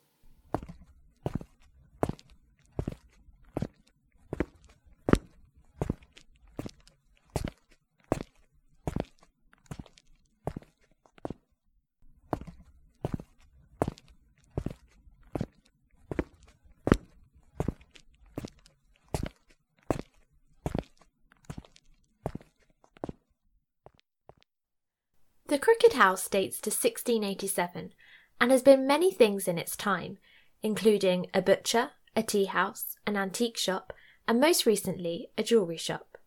House 25.93 26.27
dates 26.27 26.59
to 26.61 26.69
1687 26.69 27.93
and 28.39 28.51
has 28.51 28.61
been 28.61 28.87
many 28.87 29.11
things 29.11 29.47
in 29.47 29.57
its 29.57 29.75
time, 29.75 30.17
including 30.61 31.27
a 31.33 31.41
butcher, 31.41 31.91
a 32.15 32.23
tea 32.23 32.45
house, 32.45 32.95
an 33.07 33.17
antique 33.17 33.57
shop, 33.57 33.93
and 34.27 34.39
most 34.39 34.65
recently, 34.65 35.29
a 35.37 35.43
jewellery 35.43 35.77
shop. 35.77 36.17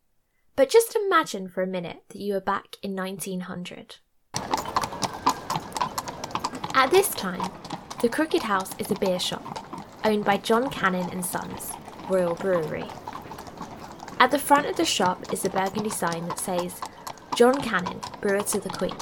But 0.55 0.69
just 0.69 0.95
imagine 0.95 1.49
for 1.49 1.61
a 1.61 1.67
minute 1.67 2.03
that 2.09 2.19
you 2.19 2.35
are 2.35 2.41
back 2.41 2.77
in 2.81 2.95
1900. 2.95 3.97
At 6.73 6.91
this 6.91 7.09
time, 7.09 7.51
the 8.01 8.09
Crooked 8.09 8.43
House 8.43 8.71
is 8.77 8.91
a 8.91 8.95
beer 8.95 9.19
shop 9.19 9.63
owned 10.03 10.25
by 10.25 10.37
John 10.37 10.69
Cannon 10.69 11.09
and 11.11 11.25
Sons, 11.25 11.71
Royal 12.09 12.35
Brewery. 12.35 12.85
At 14.19 14.31
the 14.31 14.39
front 14.39 14.67
of 14.67 14.75
the 14.75 14.85
shop 14.85 15.31
is 15.33 15.45
a 15.45 15.49
burgundy 15.49 15.89
sign 15.89 16.27
that 16.27 16.39
says 16.39 16.79
John 17.35 17.61
Cannon, 17.61 17.99
Brewer 18.21 18.41
to 18.41 18.59
the 18.59 18.69
Queen. 18.69 18.95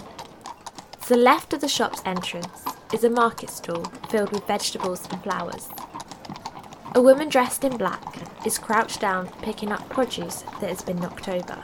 To 1.05 1.13
the 1.13 1.17
left 1.17 1.53
of 1.53 1.61
the 1.61 1.67
shop's 1.67 2.01
entrance 2.03 2.65
is 2.91 3.03
a 3.03 3.11
market 3.11 3.51
stall 3.51 3.83
filled 4.09 4.31
with 4.31 4.47
vegetables 4.47 5.07
and 5.11 5.21
flowers. 5.21 5.69
A 6.95 7.01
woman 7.01 7.29
dressed 7.29 7.63
in 7.63 7.77
black 7.77 8.17
is 8.43 8.57
crouched 8.57 9.01
down 9.01 9.29
picking 9.43 9.71
up 9.71 9.87
produce 9.87 10.41
that 10.59 10.69
has 10.69 10.81
been 10.81 10.99
knocked 10.99 11.29
over. 11.29 11.61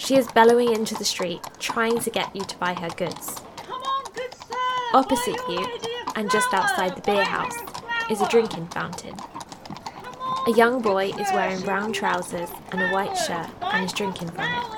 She 0.00 0.16
is 0.16 0.26
bellowing 0.32 0.74
into 0.74 0.96
the 0.96 1.04
street, 1.04 1.42
trying 1.60 2.00
to 2.00 2.10
get 2.10 2.34
you 2.34 2.42
to 2.42 2.56
buy 2.56 2.74
her 2.74 2.88
goods. 2.88 3.40
On, 3.70 4.04
good 4.12 4.34
sir, 4.34 4.56
Opposite 4.94 5.40
you, 5.48 5.64
and 6.16 6.28
just 6.28 6.52
outside 6.52 6.96
the 6.96 7.02
beer 7.02 7.24
house, 7.24 7.54
is 8.10 8.20
a 8.20 8.28
drinking 8.28 8.66
fountain. 8.70 9.14
A 10.48 10.52
young 10.56 10.82
boy 10.82 11.12
is 11.20 11.30
wearing 11.32 11.60
brown 11.60 11.92
trousers 11.92 12.50
and 12.72 12.82
a 12.82 12.88
white 12.88 13.14
shirt 13.14 13.48
and 13.60 13.84
is 13.84 13.92
drinking 13.92 14.30
from 14.30 14.52
it. 14.52 14.71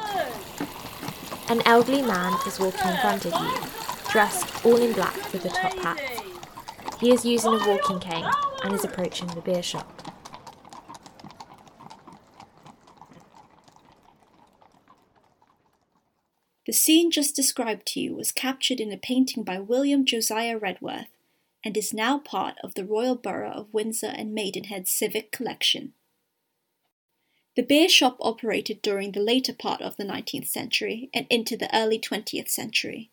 An 1.49 1.61
elderly 1.67 2.01
man 2.01 2.33
is 2.47 2.59
walking 2.59 2.91
in 2.91 2.97
front 2.99 3.27
of 3.27 3.33
you, 3.33 4.11
dressed 4.11 4.65
all 4.65 4.77
in 4.77 4.95
black 4.95 5.15
with 5.33 5.45
a 5.45 5.51
top 5.51 5.75
hat. 5.79 6.01
He 6.99 7.13
is 7.13 7.25
using 7.27 7.53
a 7.53 7.69
walking 7.69 8.01
cane 8.01 8.25
and 8.63 8.73
is 8.73 8.85
approaching 8.85 9.29
the 9.29 9.43
beer 9.43 9.63
shop. 9.63 9.91
The 16.67 16.73
scene 16.73 17.11
just 17.11 17.37
described 17.37 17.87
to 17.89 18.01
you 18.01 18.15
was 18.15 18.33
captured 18.33 18.81
in 18.81 18.91
a 18.91 18.97
painting 18.97 19.43
by 19.45 19.61
William 19.61 20.07
Josiah 20.07 20.59
Redworth 20.59 21.09
and 21.63 21.77
is 21.77 21.93
now 21.93 22.19
part 22.19 22.55
of 22.65 22.75
the 22.75 22.87
Royal 22.87 23.17
Borough 23.17 23.51
of 23.51 23.75
Windsor 23.75 24.15
and 24.17 24.33
Maidenhead 24.33 24.89
Civic 24.89 25.31
Collection. 25.31 25.93
The 27.57 27.63
beer 27.63 27.89
shop 27.89 28.17
operated 28.21 28.83
during 28.83 29.13
the 29.13 29.21
later 29.21 29.53
part 29.53 29.81
of 29.81 29.97
the 29.97 30.05
19th 30.05 30.49
century 30.49 31.09
and 31.15 31.27
into 31.31 31.57
the 31.57 31.75
early 31.77 32.01
20th 32.01 32.49
century. 32.49 33.11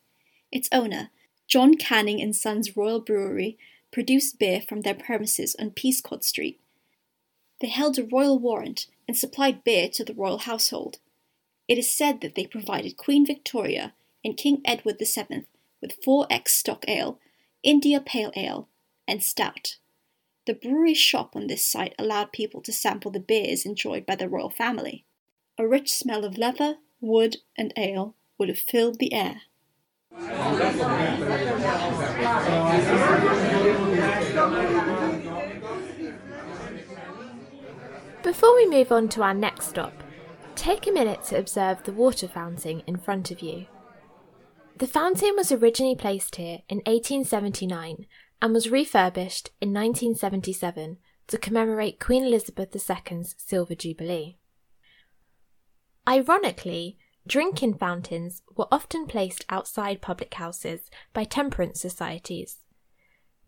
Its 0.51 0.67
owner, 0.71 1.12
John 1.48 1.75
Canning 1.75 2.21
and 2.21 2.36
Sons 2.36 2.75
Royal 2.75 3.00
Brewery 3.00 3.57
produced 3.91 4.39
beer 4.39 4.62
from 4.62 4.81
their 4.81 4.95
premises 4.95 5.55
on 5.60 5.71
Peascod 5.71 6.24
Street. 6.24 6.60
They 7.60 7.67
held 7.67 8.00
a 8.00 8.03
royal 8.03 8.39
warrant 8.39 8.88
and 9.07 9.15
supplied 9.15 9.63
beer 9.63 9.88
to 9.89 10.03
the 10.03 10.13
royal 10.13 10.39
household. 10.39 10.98
It 11.67 11.77
is 11.77 11.91
said 11.91 12.21
that 12.21 12.36
they 12.36 12.48
provided 12.48 12.98
Queen 12.98 13.25
Victoria 13.25 13.93
and 14.25 14.38
King 14.38 14.62
Edward 14.65 14.98
VII 15.00 15.45
with 15.81 16.01
4X 16.01 16.48
stock 16.50 16.86
ale, 16.88 17.19
India 17.63 18.01
Pale 18.01 18.31
Ale, 18.36 18.67
and 19.07 19.21
Stout. 19.21 19.77
The 20.48 20.55
brewery 20.55 20.95
shop 20.95 21.36
on 21.36 21.45
this 21.45 21.63
site 21.63 21.93
allowed 22.00 22.31
people 22.31 22.62
to 22.62 22.74
sample 22.74 23.12
the 23.12 23.19
beers 23.19 23.63
enjoyed 23.63 24.07
by 24.07 24.15
the 24.15 24.27
royal 24.27 24.50
family. 24.50 25.05
A 25.60 25.67
rich 25.67 25.93
smell 25.93 26.25
of 26.25 26.38
leather, 26.38 26.77
wood, 27.00 27.38
and 27.55 27.71
ale 27.77 28.15
would 28.39 28.50
have 28.50 28.57
filled 28.57 28.98
the 28.98 29.13
air. 29.13 29.41
Before 38.24 38.55
we 38.55 38.67
move 38.67 38.91
on 38.91 39.10
to 39.10 39.21
our 39.21 39.36
next 39.36 39.67
stop, 39.67 40.03
take 40.55 40.88
a 40.88 40.91
minute 40.91 41.24
to 41.25 41.38
observe 41.38 41.83
the 41.83 41.93
water 41.93 42.27
fountain 42.27 42.81
in 42.88 42.98
front 42.98 43.29
of 43.29 43.41
you. 43.41 43.67
The 44.77 44.88
fountain 44.88 45.36
was 45.36 45.51
originally 45.51 45.95
placed 45.95 46.38
here 46.38 46.62
in 46.67 46.77
1879 46.77 48.07
and 48.41 48.53
was 48.53 48.69
refurbished 48.69 49.50
in 49.62 49.69
1977 49.69 50.98
to 51.27 51.38
commemorate 51.38 52.00
Queen 52.00 52.24
Elizabeth 52.24 52.75
II's 52.75 53.36
Silver 53.38 53.75
Jubilee. 53.75 54.38
Ironically, 56.07 56.98
drinking 57.27 57.75
fountains 57.75 58.41
were 58.55 58.67
often 58.71 59.05
placed 59.05 59.45
outside 59.50 60.01
public 60.01 60.33
houses 60.33 60.89
by 61.13 61.24
temperance 61.24 61.79
societies. 61.79 62.57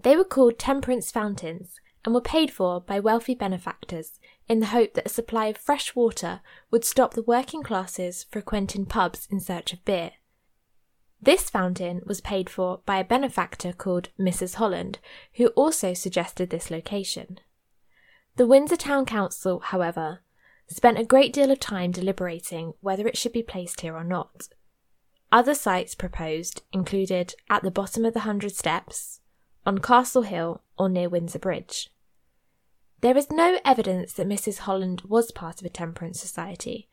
They 0.01 0.15
were 0.15 0.23
called 0.23 0.59
temperance 0.59 1.11
fountains 1.11 1.79
and 2.05 2.13
were 2.13 2.21
paid 2.21 2.51
for 2.51 2.81
by 2.81 2.99
wealthy 2.99 3.33
benefactors 3.33 4.19
in 4.47 4.59
the 4.59 4.67
hope 4.67 4.93
that 4.93 5.05
a 5.05 5.09
supply 5.09 5.47
of 5.47 5.57
fresh 5.57 5.95
water 5.95 6.41
would 6.69 6.85
stop 6.85 7.13
the 7.13 7.23
working 7.23 7.63
classes 7.63 8.25
frequenting 8.29 8.85
pubs 8.85 9.27
in 9.31 9.39
search 9.39 9.73
of 9.73 9.83
beer. 9.85 10.11
This 11.23 11.49
fountain 11.49 12.01
was 12.05 12.19
paid 12.19 12.49
for 12.49 12.81
by 12.85 12.97
a 12.97 13.05
benefactor 13.05 13.71
called 13.71 14.09
Mrs. 14.19 14.55
Holland, 14.55 14.99
who 15.35 15.47
also 15.49 15.93
suggested 15.93 16.49
this 16.49 16.69
location. 16.69 17.39
The 18.35 18.45
Windsor 18.45 18.75
Town 18.75 19.05
Council, 19.05 19.59
however, 19.59 20.19
spent 20.67 20.99
a 20.99 21.05
great 21.05 21.31
deal 21.31 21.49
of 21.49 21.61
time 21.61 21.91
deliberating 21.91 22.73
whether 22.81 23.07
it 23.07 23.15
should 23.15 23.31
be 23.31 23.41
placed 23.41 23.79
here 23.79 23.95
or 23.95 24.03
not. 24.03 24.49
Other 25.31 25.53
sites 25.53 25.95
proposed 25.95 26.63
included 26.73 27.35
at 27.49 27.63
the 27.63 27.71
bottom 27.71 28.03
of 28.03 28.13
the 28.13 28.21
Hundred 28.21 28.53
Steps, 28.53 29.21
on 29.65 29.77
Castle 29.77 30.23
Hill, 30.23 30.61
or 30.77 30.89
near 30.89 31.07
Windsor 31.07 31.39
Bridge. 31.39 31.89
There 32.99 33.15
is 33.15 33.31
no 33.31 33.59
evidence 33.63 34.11
that 34.13 34.27
Mrs. 34.27 34.59
Holland 34.59 35.03
was 35.07 35.31
part 35.31 35.61
of 35.61 35.65
a 35.65 35.69
temperance 35.69 36.19
society, 36.19 36.89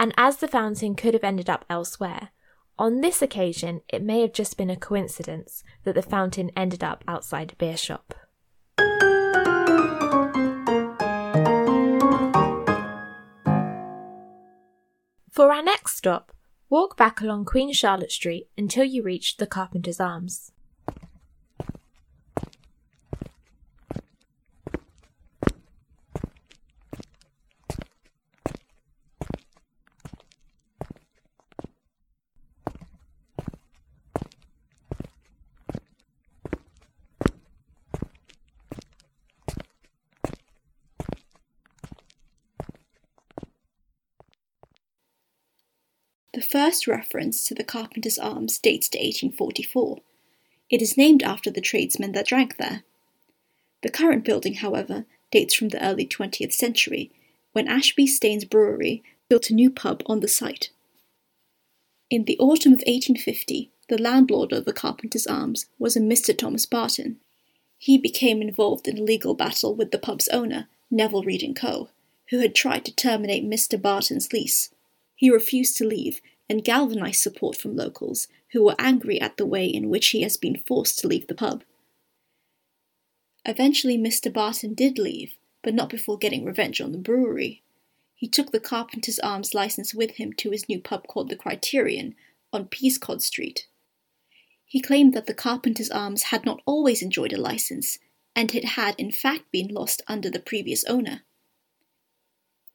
and 0.00 0.12
as 0.16 0.38
the 0.38 0.48
fountain 0.48 0.96
could 0.96 1.14
have 1.14 1.22
ended 1.22 1.48
up 1.48 1.64
elsewhere, 1.70 2.30
on 2.78 3.00
this 3.00 3.20
occasion, 3.22 3.80
it 3.88 4.02
may 4.02 4.20
have 4.20 4.32
just 4.32 4.56
been 4.56 4.70
a 4.70 4.76
coincidence 4.76 5.64
that 5.82 5.96
the 5.96 6.02
fountain 6.02 6.50
ended 6.56 6.84
up 6.84 7.02
outside 7.08 7.52
a 7.52 7.56
beer 7.56 7.76
shop. 7.76 8.14
For 15.32 15.52
our 15.52 15.62
next 15.62 15.96
stop, 15.96 16.32
walk 16.68 16.96
back 16.96 17.20
along 17.20 17.46
Queen 17.46 17.72
Charlotte 17.72 18.12
Street 18.12 18.48
until 18.56 18.84
you 18.84 19.02
reach 19.02 19.36
the 19.36 19.46
Carpenter's 19.46 20.00
Arms. 20.00 20.52
First 46.50 46.86
reference 46.86 47.44
to 47.44 47.54
the 47.54 47.62
Carpenter's 47.62 48.18
Arms 48.18 48.58
dates 48.58 48.88
to 48.90 48.98
1844. 48.98 49.98
It 50.70 50.80
is 50.80 50.96
named 50.96 51.22
after 51.22 51.50
the 51.50 51.60
tradesmen 51.60 52.12
that 52.12 52.26
drank 52.26 52.56
there. 52.56 52.84
The 53.82 53.90
current 53.90 54.24
building, 54.24 54.54
however, 54.54 55.04
dates 55.30 55.54
from 55.54 55.68
the 55.68 55.84
early 55.84 56.06
20th 56.06 56.54
century, 56.54 57.10
when 57.52 57.68
Ashby 57.68 58.06
Staines 58.06 58.46
Brewery 58.46 59.02
built 59.28 59.50
a 59.50 59.54
new 59.54 59.70
pub 59.70 60.02
on 60.06 60.20
the 60.20 60.28
site. 60.28 60.70
In 62.08 62.24
the 62.24 62.38
autumn 62.38 62.72
of 62.72 62.78
1850, 62.78 63.70
the 63.90 64.00
landlord 64.00 64.52
of 64.52 64.64
the 64.64 64.72
Carpenter's 64.72 65.26
Arms 65.26 65.66
was 65.78 65.96
a 65.96 66.00
Mr. 66.00 66.36
Thomas 66.36 66.64
Barton. 66.64 67.18
He 67.76 67.98
became 67.98 68.40
involved 68.40 68.88
in 68.88 68.96
a 68.96 69.02
legal 69.02 69.34
battle 69.34 69.74
with 69.74 69.90
the 69.90 69.98
pub's 69.98 70.28
owner, 70.28 70.68
Nevile 70.90 71.24
Reid 71.24 71.44
& 71.56 71.60
Co., 71.60 71.90
who 72.30 72.38
had 72.38 72.54
tried 72.54 72.86
to 72.86 72.94
terminate 72.94 73.44
Mr. 73.44 73.80
Barton's 73.80 74.32
lease. 74.32 74.70
He 75.14 75.30
refused 75.30 75.76
to 75.76 75.86
leave 75.86 76.22
and 76.48 76.64
galvanized 76.64 77.20
support 77.20 77.56
from 77.56 77.76
locals 77.76 78.28
who 78.52 78.64
were 78.64 78.74
angry 78.78 79.20
at 79.20 79.36
the 79.36 79.46
way 79.46 79.66
in 79.66 79.88
which 79.88 80.08
he 80.08 80.22
has 80.22 80.36
been 80.36 80.62
forced 80.66 80.98
to 80.98 81.08
leave 81.08 81.26
the 81.26 81.34
pub. 81.34 81.62
Eventually, 83.44 83.96
Mr. 83.96 84.32
Barton 84.32 84.74
did 84.74 84.98
leave, 84.98 85.34
but 85.62 85.74
not 85.74 85.90
before 85.90 86.18
getting 86.18 86.44
revenge 86.44 86.80
on 86.80 86.92
the 86.92 86.98
brewery. 86.98 87.62
He 88.14 88.28
took 88.28 88.50
the 88.50 88.60
Carpenter's 88.60 89.18
Arms 89.20 89.54
license 89.54 89.94
with 89.94 90.12
him 90.12 90.32
to 90.34 90.50
his 90.50 90.68
new 90.68 90.80
pub 90.80 91.06
called 91.06 91.28
the 91.28 91.36
Criterion 91.36 92.14
on 92.52 92.66
Peascod 92.66 93.22
Street. 93.22 93.66
He 94.64 94.80
claimed 94.80 95.14
that 95.14 95.26
the 95.26 95.34
Carpenter's 95.34 95.90
Arms 95.90 96.24
had 96.24 96.44
not 96.44 96.60
always 96.66 97.00
enjoyed 97.00 97.32
a 97.32 97.40
license, 97.40 97.98
and 98.34 98.54
it 98.54 98.64
had 98.64 98.94
in 98.98 99.10
fact 99.10 99.50
been 99.50 99.68
lost 99.68 100.02
under 100.06 100.30
the 100.30 100.40
previous 100.40 100.84
owner. 100.84 101.22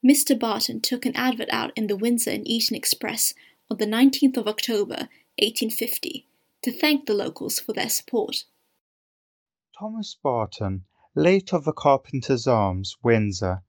Mr. 0.03 0.37
Barton 0.37 0.81
took 0.81 1.05
an 1.05 1.15
advert 1.15 1.49
out 1.51 1.71
in 1.75 1.87
the 1.87 1.95
Windsor 1.95 2.31
and 2.31 2.47
Eton 2.47 2.75
Express 2.75 3.33
on 3.73 3.79
the 3.79 3.85
19th 3.87 4.37
of 4.37 4.47
October, 4.47 5.09
1850, 5.39 6.27
to 6.61 6.71
thank 6.71 7.07
the 7.07 7.13
locals 7.15 7.57
for 7.57 7.73
their 7.73 7.89
support. 7.89 8.43
Thomas 9.75 10.15
Barton, 10.21 10.85
late 11.15 11.51
of 11.51 11.63
the 11.65 11.73
Carpenter's 11.73 12.45
Arms, 12.45 12.95
Windsor, 13.01 13.63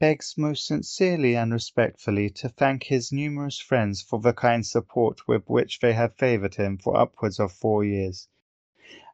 begs 0.00 0.34
most 0.36 0.66
sincerely 0.66 1.36
and 1.36 1.52
respectfully 1.52 2.28
to 2.30 2.48
thank 2.48 2.82
his 2.82 3.12
numerous 3.12 3.60
friends 3.60 4.02
for 4.02 4.18
the 4.18 4.32
kind 4.32 4.66
support 4.66 5.28
with 5.28 5.48
which 5.48 5.78
they 5.78 5.92
have 5.92 6.16
favoured 6.16 6.56
him 6.56 6.76
for 6.76 6.96
upwards 6.96 7.38
of 7.38 7.52
four 7.52 7.84
years, 7.84 8.26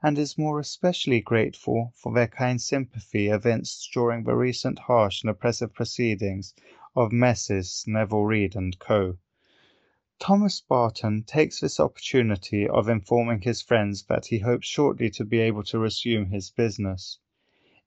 and 0.03 0.16
is 0.16 0.38
more 0.38 0.59
especially 0.59 1.20
grateful 1.20 1.92
for 1.94 2.14
their 2.14 2.29
kind 2.29 2.62
sympathy 2.62 3.29
evinced 3.29 3.90
during 3.92 4.24
the 4.24 4.35
recent 4.35 4.79
harsh 4.79 5.22
and 5.22 5.29
oppressive 5.29 5.74
proceedings 5.74 6.55
of 6.96 7.12
Messrs. 7.12 7.85
Nevile 7.87 8.24
Reid 8.24 8.57
and 8.57 8.79
Co. 8.79 9.18
Thomas 10.20 10.61
Barton 10.61 11.24
takes 11.24 11.61
this 11.61 11.80
opportunity 11.80 12.68
of 12.68 12.90
informing 12.90 13.40
his 13.40 13.62
friends 13.62 14.04
that 14.04 14.26
he 14.26 14.40
hopes 14.40 14.66
shortly 14.66 15.09
to 15.11 15.24
be 15.24 15.40
able 15.40 15.62
to 15.64 15.78
resume 15.78 16.26
his 16.26 16.50
business, 16.50 17.18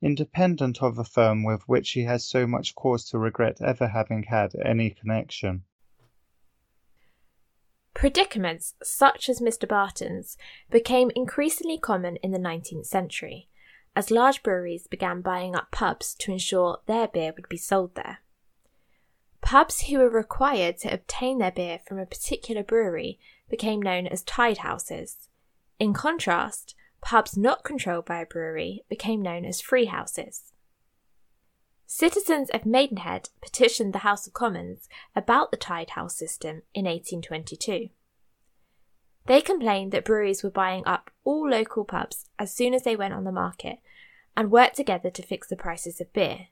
independent 0.01 0.81
of 0.81 0.95
the 0.95 1.03
firm 1.03 1.43
with 1.43 1.61
which 1.69 1.91
he 1.91 2.05
has 2.05 2.25
so 2.25 2.47
much 2.47 2.73
cause 2.73 3.07
to 3.09 3.19
regret 3.19 3.61
ever 3.61 3.87
having 3.87 4.23
had 4.23 4.55
any 4.65 4.89
connection. 4.89 5.63
Predicaments 7.93 8.73
such 8.81 9.29
as 9.29 9.39
Mr. 9.39 9.67
Barton's 9.67 10.35
became 10.71 11.11
increasingly 11.15 11.77
common 11.77 12.15
in 12.17 12.31
the 12.31 12.39
19th 12.39 12.87
century, 12.87 13.47
as 13.95 14.09
large 14.09 14.41
breweries 14.41 14.87
began 14.87 15.21
buying 15.21 15.55
up 15.55 15.69
pubs 15.69 16.15
to 16.15 16.31
ensure 16.31 16.79
their 16.87 17.07
beer 17.07 17.31
would 17.35 17.47
be 17.47 17.57
sold 17.57 17.93
there. 17.93 18.17
Pubs 19.43 19.81
who 19.81 19.99
were 19.99 20.09
required 20.09 20.77
to 20.79 20.93
obtain 20.93 21.37
their 21.37 21.51
beer 21.51 21.79
from 21.85 21.99
a 21.99 22.05
particular 22.05 22.63
brewery 22.63 23.19
became 23.49 23.81
known 23.81 24.07
as 24.07 24.23
tied 24.23 24.59
houses. 24.59 25.27
In 25.79 25.93
contrast, 25.93 26.75
pubs 27.01 27.37
not 27.37 27.65
controlled 27.65 28.05
by 28.05 28.21
a 28.21 28.25
brewery 28.25 28.85
became 28.87 29.21
known 29.21 29.43
as 29.43 29.59
free 29.59 29.85
houses. 29.85 30.53
Citizens 31.85 32.49
of 32.51 32.65
Maidenhead 32.65 33.29
petitioned 33.41 33.93
the 33.93 33.99
House 33.99 34.25
of 34.25 34.33
Commons 34.33 34.87
about 35.13 35.51
the 35.51 35.57
tied 35.57 35.91
house 35.91 36.15
system 36.15 36.61
in 36.73 36.85
1822. 36.85 37.89
They 39.25 39.41
complained 39.41 39.91
that 39.91 40.05
breweries 40.05 40.41
were 40.41 40.49
buying 40.49 40.83
up 40.87 41.11
all 41.25 41.47
local 41.47 41.83
pubs 41.83 42.29
as 42.39 42.53
soon 42.53 42.73
as 42.73 42.83
they 42.83 42.95
went 42.95 43.13
on 43.13 43.25
the 43.25 43.31
market 43.31 43.79
and 44.35 44.51
worked 44.51 44.77
together 44.77 45.11
to 45.11 45.21
fix 45.21 45.49
the 45.49 45.57
prices 45.57 45.99
of 45.99 46.11
beer. 46.13 46.47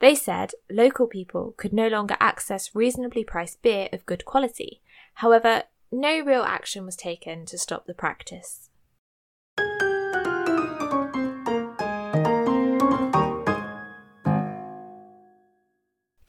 They 0.00 0.14
said 0.14 0.52
local 0.70 1.06
people 1.06 1.52
could 1.58 1.74
no 1.74 1.86
longer 1.86 2.16
access 2.18 2.74
reasonably 2.74 3.22
priced 3.22 3.60
beer 3.60 3.90
of 3.92 4.06
good 4.06 4.24
quality. 4.24 4.80
However, 5.14 5.64
no 5.92 6.20
real 6.20 6.42
action 6.42 6.86
was 6.86 6.96
taken 6.96 7.44
to 7.46 7.58
stop 7.58 7.86
the 7.86 7.92
practice. 7.92 8.70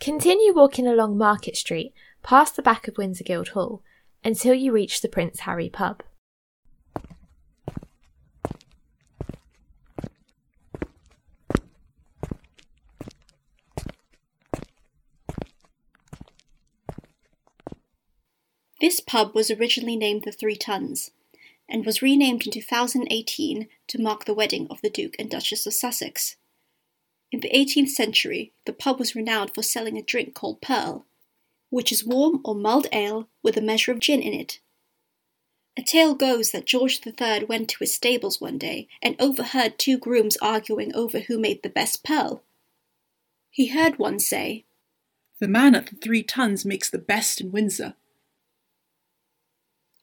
Continue 0.01 0.53
walking 0.53 0.87
along 0.87 1.17
Market 1.17 1.55
Street, 1.55 1.93
past 2.23 2.57
the 2.57 2.61
back 2.61 2.89
of 2.89 2.97
Windsor 2.97 3.23
Guild 3.23 3.49
Hall, 3.49 3.81
until 4.21 4.53
you 4.53 4.73
reach 4.73 4.99
the 5.01 5.07
Prince 5.07 5.41
Harry 5.41 5.69
pub. 5.69 6.03
This 18.81 18.99
pub 18.99 19.35
was 19.35 19.51
originally 19.51 19.95
named 19.95 20.23
the 20.23 20.31
Three 20.31 20.55
Tuns 20.55 21.11
and 21.69 21.85
was 21.85 22.01
renamed 22.01 22.47
in 22.47 22.51
2018 22.51 23.67
to 23.87 24.01
mark 24.01 24.25
the 24.25 24.33
wedding 24.33 24.65
of 24.71 24.81
the 24.81 24.89
Duke 24.89 25.15
and 25.19 25.29
Duchess 25.29 25.67
of 25.67 25.75
Sussex. 25.75 26.35
In 27.31 27.41
the 27.41 27.51
18th 27.51 27.89
century, 27.89 28.53
the 28.65 28.73
pub 28.73 28.97
was 28.97 29.15
renowned 29.15 29.53
for 29.53 29.61
selling 29.61 29.99
a 29.99 30.01
drink 30.01 30.33
called 30.33 30.61
Pearl, 30.61 31.05
which 31.69 31.91
is 31.91 32.03
warm 32.03 32.41
or 32.43 32.55
mulled 32.55 32.87
ale 32.91 33.29
with 33.43 33.55
a 33.55 33.61
measure 33.61 33.91
of 33.91 33.99
gin 33.99 34.19
in 34.19 34.33
it. 34.33 34.59
A 35.77 35.83
tale 35.83 36.15
goes 36.15 36.49
that 36.49 36.65
George 36.65 37.01
III 37.05 37.45
went 37.45 37.69
to 37.69 37.77
his 37.79 37.93
stables 37.93 38.41
one 38.41 38.57
day 38.57 38.87
and 38.99 39.15
overheard 39.19 39.77
two 39.77 39.99
grooms 39.99 40.37
arguing 40.41 40.93
over 40.95 41.19
who 41.19 41.39
made 41.39 41.61
the 41.61 41.69
best 41.69 42.03
pearl. 42.03 42.41
He 43.51 43.67
heard 43.67 43.99
one 43.99 44.19
say, 44.19 44.65
The 45.39 45.47
man 45.47 45.75
at 45.75 45.85
the 45.85 45.95
Three 45.97 46.23
Tuns 46.23 46.65
makes 46.65 46.89
the 46.89 46.97
best 46.97 47.39
in 47.39 47.51
Windsor. 47.51 47.93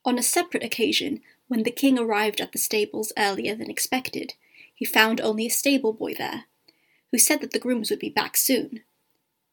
On 0.09 0.18
a 0.18 0.23
separate 0.23 0.64
occasion, 0.64 1.21
when 1.49 1.64
the 1.64 1.71
king 1.71 1.99
arrived 1.99 2.40
at 2.40 2.53
the 2.53 2.59
stables 2.59 3.12
earlier 3.18 3.55
than 3.55 3.68
expected, 3.68 4.33
he 4.75 4.87
found 4.87 5.21
only 5.21 5.44
a 5.44 5.51
stable 5.51 5.92
boy 5.92 6.14
there, 6.14 6.44
who 7.12 7.18
said 7.18 7.42
that 7.42 7.51
the 7.51 7.59
grooms 7.59 7.90
would 7.90 7.99
be 7.99 8.09
back 8.09 8.35
soon. 8.35 8.81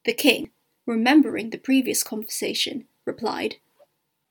The 0.06 0.14
king, 0.14 0.52
remembering 0.86 1.50
the 1.50 1.58
previous 1.58 2.04
conversation, 2.04 2.86
replied, 3.04 3.58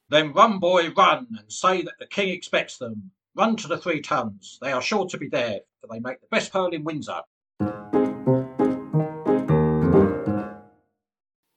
Then 0.09 0.33
run, 0.33 0.61
boy, 0.61 0.93
run, 0.97 1.27
and 1.39 1.53
say 1.53 1.83
that 1.83 1.99
the 1.99 2.07
king 2.07 2.31
expects 2.31 2.79
them. 2.79 3.11
Run 3.35 3.57
to 3.57 3.69
the 3.69 3.77
Three 3.77 4.01
Tuns. 4.01 4.59
They 4.63 4.73
are 4.73 4.81
sure 4.81 5.07
to 5.07 5.19
be 5.19 5.29
there, 5.29 5.61
for 5.83 5.89
they 5.93 6.01
make 6.01 6.23
the 6.23 6.29
best 6.31 6.51
pearl 6.51 6.69
in 6.69 6.85
Windsor. 6.85 7.21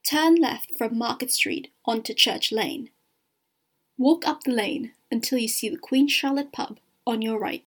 Turn 0.04 0.34
left 0.34 0.72
from 0.76 0.98
Market 0.98 1.30
Street 1.30 1.72
onto 1.86 2.12
Church 2.12 2.52
Lane. 2.52 2.90
Walk 4.00 4.28
up 4.28 4.44
the 4.44 4.52
lane 4.52 4.92
until 5.10 5.38
you 5.38 5.48
see 5.48 5.68
the 5.68 5.76
Queen 5.76 6.06
Charlotte 6.06 6.52
pub 6.52 6.78
on 7.04 7.20
your 7.20 7.36
right. 7.36 7.64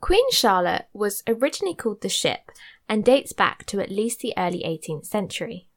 Queen 0.00 0.30
Charlotte 0.32 0.86
was 0.92 1.22
originally 1.28 1.74
called 1.74 2.00
the 2.00 2.08
Ship 2.08 2.50
and 2.88 3.04
dates 3.04 3.32
back 3.32 3.64
to 3.66 3.80
at 3.80 3.90
least 3.90 4.20
the 4.20 4.34
early 4.36 4.64
18th 4.64 5.06
century. 5.06 5.68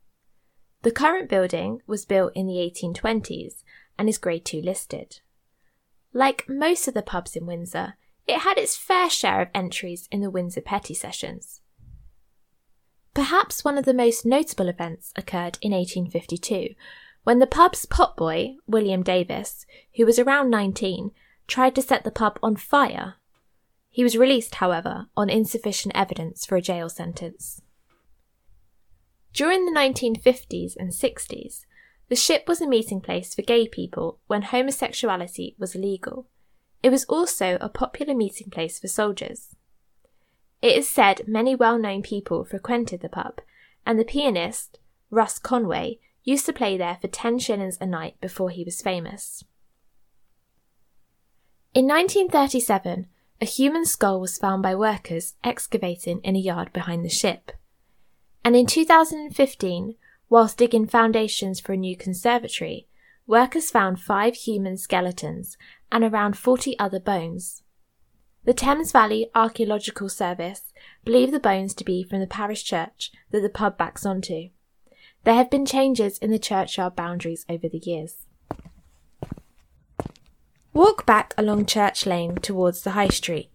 The 0.82 0.92
current 0.92 1.30
building 1.30 1.84
was 1.86 2.06
built 2.06 2.34
in 2.36 2.48
the 2.48 2.54
1820s 2.54 3.64
and 3.98 4.10
is 4.10 4.18
Grade 4.18 4.46
2 4.46 4.60
listed. 4.62 5.20
Like 6.14 6.48
most 6.50 6.88
of 6.88 6.94
the 6.94 7.02
pubs 7.02 7.36
in 7.36 7.46
Windsor, 7.46 7.96
it 8.28 8.40
had 8.40 8.58
its 8.58 8.76
fair 8.76 9.10
share 9.10 9.42
of 9.42 9.50
entries 9.54 10.08
in 10.12 10.22
the 10.22 10.30
Windsor 10.30 10.62
Petty 10.62 10.94
Sessions. 10.94 11.62
Perhaps 13.14 13.64
one 13.64 13.78
of 13.78 13.86
the 13.86 13.94
most 13.94 14.26
notable 14.26 14.70
events 14.70 15.12
occurred 15.16 15.58
in 15.62 15.72
1852 15.72 16.76
when 17.24 17.40
the 17.40 17.48
pub's 17.48 17.86
potboy, 17.86 18.56
William 18.66 19.04
Davis, 19.04 19.66
who 19.96 20.06
was 20.06 20.18
around 20.18 20.50
19, 20.50 21.12
tried 21.48 21.76
to 21.76 21.82
set 21.82 22.04
the 22.04 22.12
pub 22.12 22.40
on 22.42 22.56
fire 22.56 23.16
he 23.90 24.04
was 24.04 24.18
released, 24.18 24.56
however, 24.56 25.08
on 25.18 25.30
insufficient 25.30 25.96
evidence 25.96 26.46
for 26.46 26.56
a 26.56 26.62
jail 26.62 26.90
sentence. 26.90 27.62
During 29.34 29.66
the 29.66 29.78
1950s 29.78 30.76
and 30.78 30.92
60s, 30.92 31.66
the 32.10 32.16
ship 32.16 32.48
was 32.48 32.60
a 32.60 32.68
meeting 32.68 33.00
place 33.00 33.34
for 33.34 33.44
gay 33.44 33.68
people 33.68 34.20
when 34.28 34.42
homosexuality 34.42 35.56
was 35.58 35.76
illegal. 35.76 36.28
It 36.82 36.90
was 36.90 37.06
also 37.06 37.58
a 37.62 37.70
popular 37.70 38.16
meeting 38.16 38.50
place 38.50 38.80
for 38.80 38.88
soldiers. 38.88 39.56
It 40.62 40.76
is 40.76 40.90
said 40.90 41.28
many 41.28 41.56
well 41.56 41.78
known 41.78 42.02
people 42.02 42.44
frequented 42.44 43.02
the 43.02 43.10
pub, 43.10 43.42
and 43.86 44.00
the 44.00 44.04
pianist, 44.04 44.80
Russ 45.10 45.40
Conway, 45.40 46.00
used 46.24 46.46
to 46.48 46.54
play 46.54 46.78
there 46.78 46.98
for 47.00 47.08
10 47.08 47.40
shillings 47.40 47.78
a 47.80 47.86
night 47.86 48.20
before 48.20 48.50
he 48.50 48.64
was 48.64 48.82
famous. 48.82 49.44
In 51.74 51.86
1937, 51.86 53.08
a 53.42 53.46
human 53.46 53.86
skull 53.86 54.20
was 54.20 54.38
found 54.38 54.64
by 54.64 54.76
workers 54.76 55.36
excavating 55.44 56.20
in 56.22 56.36
a 56.36 56.40
yard 56.40 56.74
behind 56.74 57.06
the 57.06 57.10
ship. 57.10 57.52
And 58.44 58.56
in 58.56 58.66
2015, 58.66 59.96
whilst 60.30 60.58
digging 60.58 60.88
foundations 60.88 61.60
for 61.60 61.74
a 61.74 61.78
new 61.78 61.98
conservatory, 61.98 62.88
workers 63.26 63.72
found 63.72 64.00
five 64.00 64.36
human 64.36 64.78
skeletons 64.78 65.58
and 65.92 66.04
around 66.04 66.38
40 66.38 66.78
other 66.80 67.00
bones. 67.00 67.64
The 68.46 68.54
Thames 68.54 68.92
Valley 68.92 69.30
Archaeological 69.36 70.10
Service 70.10 70.72
believe 71.04 71.32
the 71.32 71.40
bones 71.40 71.74
to 71.76 71.84
be 71.84 72.04
from 72.04 72.20
the 72.20 72.28
parish 72.28 72.64
church 72.64 73.12
that 73.32 73.42
the 73.42 73.50
pub 73.50 73.78
backs 73.78 74.06
onto. 74.06 74.50
There 75.24 75.36
have 75.36 75.50
been 75.50 75.66
changes 75.66 76.18
in 76.18 76.32
the 76.32 76.40
churchyard 76.40 76.96
boundaries 76.96 77.46
over 77.50 77.68
the 77.68 77.80
years. 77.80 78.26
Walk 80.74 81.06
back 81.06 81.34
along 81.38 81.66
Church 81.66 82.06
Lane 82.06 82.36
towards 82.36 82.82
the 82.82 82.92
High 82.92 83.10
Street. 83.10 83.50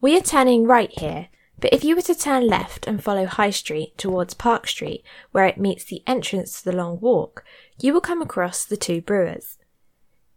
We 0.00 0.16
are 0.16 0.20
turning 0.20 0.66
right 0.66 0.90
here, 0.98 1.28
but 1.64 1.72
if 1.72 1.82
you 1.82 1.96
were 1.96 2.02
to 2.02 2.14
turn 2.14 2.46
left 2.46 2.86
and 2.86 3.02
follow 3.02 3.24
High 3.24 3.48
Street 3.48 3.96
towards 3.96 4.34
Park 4.34 4.68
Street, 4.68 5.02
where 5.32 5.46
it 5.46 5.56
meets 5.56 5.82
the 5.82 6.02
entrance 6.06 6.58
to 6.58 6.64
the 6.66 6.76
Long 6.76 7.00
Walk, 7.00 7.42
you 7.80 7.94
will 7.94 8.02
come 8.02 8.20
across 8.20 8.66
the 8.66 8.76
Two 8.76 9.00
Brewers. 9.00 9.56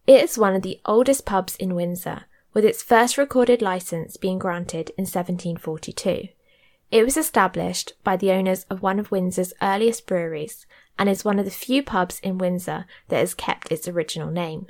It 0.05 0.23
is 0.23 0.37
one 0.37 0.55
of 0.55 0.61
the 0.61 0.79
oldest 0.85 1.25
pubs 1.25 1.57
in 1.57 1.75
Windsor, 1.75 2.27
with 2.53 2.63
its 2.63 2.81
first 2.81 3.17
recorded 3.17 3.61
license 3.61 4.15
being 4.15 4.39
granted 4.39 4.91
in 4.91 5.01
1742. 5.01 6.29
It 6.91 7.03
was 7.03 7.17
established 7.17 7.91
by 8.05 8.15
the 8.15 8.31
owners 8.31 8.65
of 8.69 8.81
one 8.81 8.97
of 8.97 9.11
Windsor's 9.11 9.51
earliest 9.61 10.07
breweries 10.07 10.65
and 10.97 11.09
is 11.09 11.25
one 11.25 11.39
of 11.39 11.43
the 11.43 11.51
few 11.51 11.83
pubs 11.83 12.21
in 12.21 12.37
Windsor 12.37 12.85
that 13.09 13.19
has 13.19 13.33
kept 13.33 13.69
its 13.69 13.85
original 13.85 14.31
name. 14.31 14.67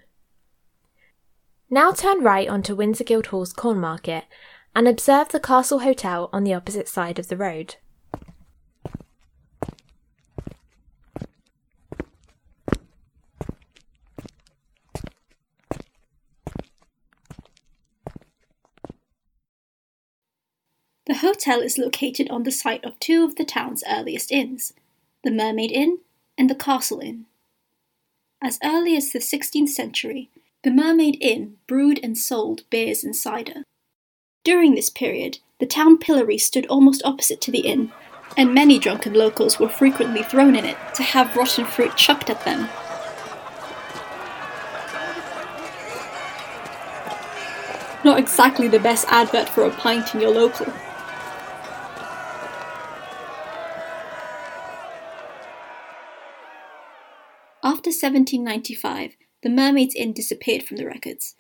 Now 1.70 1.92
turn 1.92 2.24
right 2.24 2.50
onto 2.50 2.74
Windsor 2.74 3.04
Guildhall's 3.04 3.54
Corn 3.54 3.78
Market 3.80 4.24
and 4.78 4.88
observe 4.88 5.30
the 5.30 5.40
Castle 5.40 5.80
Hotel 5.80 6.30
on 6.32 6.44
the 6.44 6.54
opposite 6.54 6.88
side 6.88 7.18
of 7.18 7.30
the 7.30 7.36
road. 7.36 7.78
The 21.08 21.16
hotel 21.16 21.62
is 21.62 21.80
located 21.80 22.30
on 22.30 22.44
the 22.44 22.52
site 22.52 22.86
of 22.86 23.00
two 23.00 23.24
of 23.24 23.36
the 23.36 23.46
town's 23.46 23.84
earliest 23.90 24.32
inns, 24.32 24.74
the 25.24 25.32
Mermaid 25.32 25.72
Inn 25.72 26.02
and 26.38 26.52
the 26.52 26.56
Castle 26.56 27.00
Inn. 27.00 27.26
As 28.44 28.60
early 28.64 28.96
as 28.96 29.12
the 29.12 29.18
16th 29.18 29.70
century, 29.70 30.30
the 30.64 30.70
Mermaid 30.70 31.18
Inn 31.20 31.58
brewed 31.66 32.00
and 32.04 32.16
sold 32.16 32.70
beers 32.70 33.04
and 33.04 33.16
cider. 33.16 33.64
During 34.44 34.76
this 34.76 34.90
period, 34.90 35.40
the 35.60 35.66
town 35.66 35.98
pillory 35.98 36.38
stood 36.38 36.66
almost 36.68 37.02
opposite 37.04 37.42
to 37.42 37.52
the 37.52 37.60
inn, 37.60 37.92
and 38.38 38.54
many 38.54 38.78
drunken 38.80 39.14
locals 39.14 39.60
were 39.60 39.70
frequently 39.70 40.24
thrown 40.24 40.56
in 40.56 40.66
it 40.66 40.78
to 40.96 41.04
have 41.04 41.36
rotten 41.36 41.66
fruit 41.66 41.96
chucked 41.98 42.30
at 42.30 42.46
them. 42.46 42.70
Not 48.04 48.20
exactly 48.20 48.68
the 48.68 48.80
best 48.80 49.06
advert 49.10 49.50
for 49.50 49.66
a 49.66 49.72
pint 49.72 50.14
in 50.14 50.22
your 50.22 50.32
local. 50.32 50.68
After 57.64 57.90
1795, 57.90 59.18
the 59.44 59.50
Mermaid's 59.50 59.96
Inn 59.96 60.14
disappeared 60.14 60.64
from 60.64 60.78
the 60.78 60.86
records, 60.86 61.36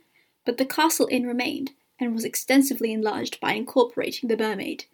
but 0.45 0.57
the 0.57 0.65
Castle 0.65 1.07
Inn 1.09 1.25
remained 1.25 1.71
and 1.99 2.13
was 2.13 2.23
extensively 2.23 2.91
enlarged 2.91 3.39
by 3.39 3.53
incorporating 3.53 4.29
the 4.29 4.37
Mermaid. 4.37 4.85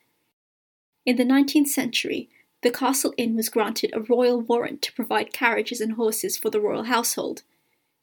In 1.05 1.17
the 1.17 1.25
19th 1.25 1.67
century, 1.67 2.29
the 2.61 2.71
Castle 2.71 3.13
Inn 3.17 3.35
was 3.35 3.49
granted 3.49 3.91
a 3.93 3.99
royal 3.99 4.39
warrant 4.39 4.81
to 4.83 4.93
provide 4.93 5.33
carriages 5.33 5.81
and 5.81 5.93
horses 5.93 6.37
for 6.37 6.49
the 6.49 6.61
royal 6.61 6.83
household. 6.83 7.43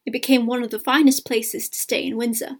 It 0.05 0.11
became 0.11 0.45
one 0.45 0.63
of 0.63 0.69
the 0.69 0.79
finest 0.79 1.25
places 1.25 1.67
to 1.69 1.79
stay 1.79 2.05
in 2.05 2.15
Windsor. 2.15 2.57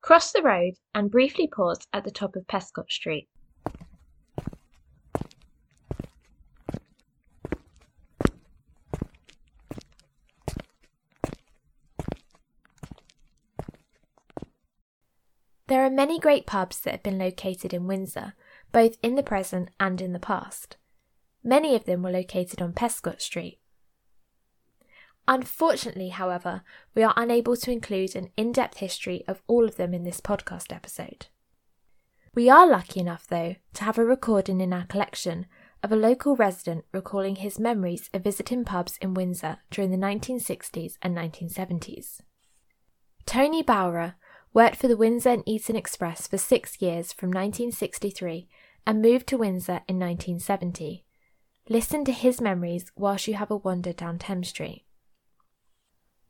Cross 0.00 0.32
the 0.32 0.42
road 0.42 0.74
and 0.94 1.10
briefly 1.10 1.46
pause 1.46 1.86
at 1.92 2.04
the 2.04 2.10
top 2.10 2.36
of 2.36 2.46
Peascod 2.46 2.90
Street. 2.90 3.28
There 15.70 15.84
are 15.84 15.90
many 15.90 16.18
great 16.18 16.46
pubs 16.46 16.80
that 16.80 16.90
have 16.90 17.02
been 17.04 17.20
located 17.20 17.72
in 17.72 17.86
Windsor, 17.86 18.34
both 18.72 18.98
in 19.04 19.14
the 19.14 19.22
present 19.22 19.68
and 19.78 20.00
in 20.00 20.12
the 20.12 20.18
past. 20.18 20.76
Many 21.44 21.76
of 21.76 21.84
them 21.84 22.02
were 22.02 22.10
located 22.10 22.60
on 22.60 22.72
Peascod 22.72 23.20
Street. 23.20 23.60
Unfortunately, 25.28 26.08
however, 26.08 26.62
we 26.92 27.04
are 27.04 27.14
unable 27.16 27.56
to 27.56 27.70
include 27.70 28.16
an 28.16 28.30
in 28.36 28.50
depth 28.50 28.78
history 28.78 29.22
of 29.28 29.42
all 29.46 29.64
of 29.64 29.76
them 29.76 29.94
in 29.94 30.02
this 30.02 30.20
podcast 30.20 30.74
episode. 30.74 31.28
We 32.34 32.50
are 32.50 32.68
lucky 32.68 32.98
enough, 32.98 33.28
though, 33.28 33.54
to 33.74 33.84
have 33.84 33.96
a 33.96 34.04
recording 34.04 34.60
in 34.60 34.72
our 34.72 34.86
collection 34.86 35.46
of 35.84 35.92
a 35.92 35.96
local 35.96 36.34
resident 36.34 36.84
recalling 36.90 37.36
his 37.36 37.60
memories 37.60 38.10
of 38.12 38.24
visiting 38.24 38.64
pubs 38.64 38.98
in 39.00 39.14
Windsor 39.14 39.58
during 39.70 39.92
the 39.92 39.96
1960s 39.96 40.94
and 41.00 41.16
1970s. 41.16 42.22
Tony 43.24 43.62
Bowrer 43.62 44.16
worked 44.52 44.76
for 44.76 44.88
the 44.88 44.96
Windsor 44.96 45.30
and 45.30 45.48
Eton 45.48 45.76
Express 45.76 46.26
for 46.26 46.38
six 46.38 46.80
years 46.80 47.12
from 47.12 47.28
1963 47.28 48.48
and 48.86 49.02
moved 49.02 49.26
to 49.28 49.38
Windsor 49.38 49.82
in 49.88 49.98
1970. 49.98 51.04
Listen 51.68 52.04
to 52.04 52.12
his 52.12 52.40
memories 52.40 52.90
whilst 52.96 53.28
you 53.28 53.34
have 53.34 53.50
a 53.50 53.56
wander 53.56 53.92
down 53.92 54.18
Thames 54.18 54.48
Street. 54.48 54.84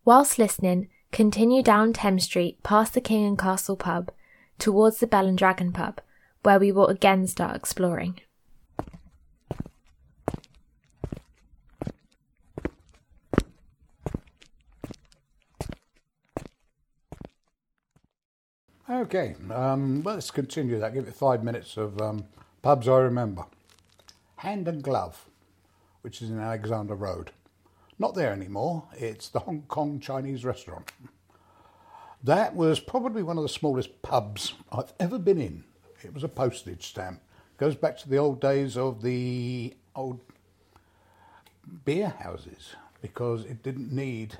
Whilst 0.04 0.38
listening, 0.38 0.88
continue 1.12 1.62
down 1.62 1.92
Thames 1.92 2.24
Street 2.24 2.62
past 2.62 2.94
the 2.94 3.00
King 3.00 3.26
and 3.26 3.38
Castle 3.38 3.76
pub 3.76 4.10
towards 4.58 4.98
the 4.98 5.06
Bell 5.06 5.26
and 5.26 5.38
Dragon 5.38 5.72
pub, 5.72 6.00
where 6.42 6.58
we 6.58 6.72
will 6.72 6.88
again 6.88 7.26
start 7.26 7.56
exploring. 7.56 8.20
Okay, 18.90 19.36
um, 19.54 20.02
let's 20.02 20.32
continue 20.32 20.80
that. 20.80 20.94
Give 20.94 21.06
it 21.06 21.14
five 21.14 21.44
minutes 21.44 21.76
of 21.76 22.00
um, 22.02 22.24
pubs 22.60 22.88
I 22.88 22.98
remember. 22.98 23.44
Hand 24.34 24.66
and 24.66 24.82
Glove, 24.82 25.26
which 26.02 26.20
is 26.20 26.28
in 26.28 26.40
Alexander 26.40 26.96
Road. 26.96 27.30
Not 28.00 28.16
there 28.16 28.32
anymore. 28.32 28.82
It's 28.94 29.28
the 29.28 29.38
Hong 29.38 29.62
Kong 29.68 30.00
Chinese 30.00 30.44
restaurant. 30.44 30.90
That 32.24 32.56
was 32.56 32.80
probably 32.80 33.22
one 33.22 33.36
of 33.36 33.44
the 33.44 33.48
smallest 33.48 34.02
pubs 34.02 34.54
I've 34.72 34.92
ever 34.98 35.20
been 35.20 35.40
in. 35.40 35.62
It 36.02 36.12
was 36.12 36.24
a 36.24 36.28
postage 36.28 36.88
stamp. 36.88 37.20
Goes 37.58 37.76
back 37.76 37.96
to 37.98 38.08
the 38.08 38.18
old 38.18 38.40
days 38.40 38.76
of 38.76 39.02
the 39.02 39.72
old 39.94 40.18
beer 41.84 42.08
houses 42.08 42.74
because 43.02 43.44
it 43.44 43.62
didn't 43.62 43.92
need 43.92 44.38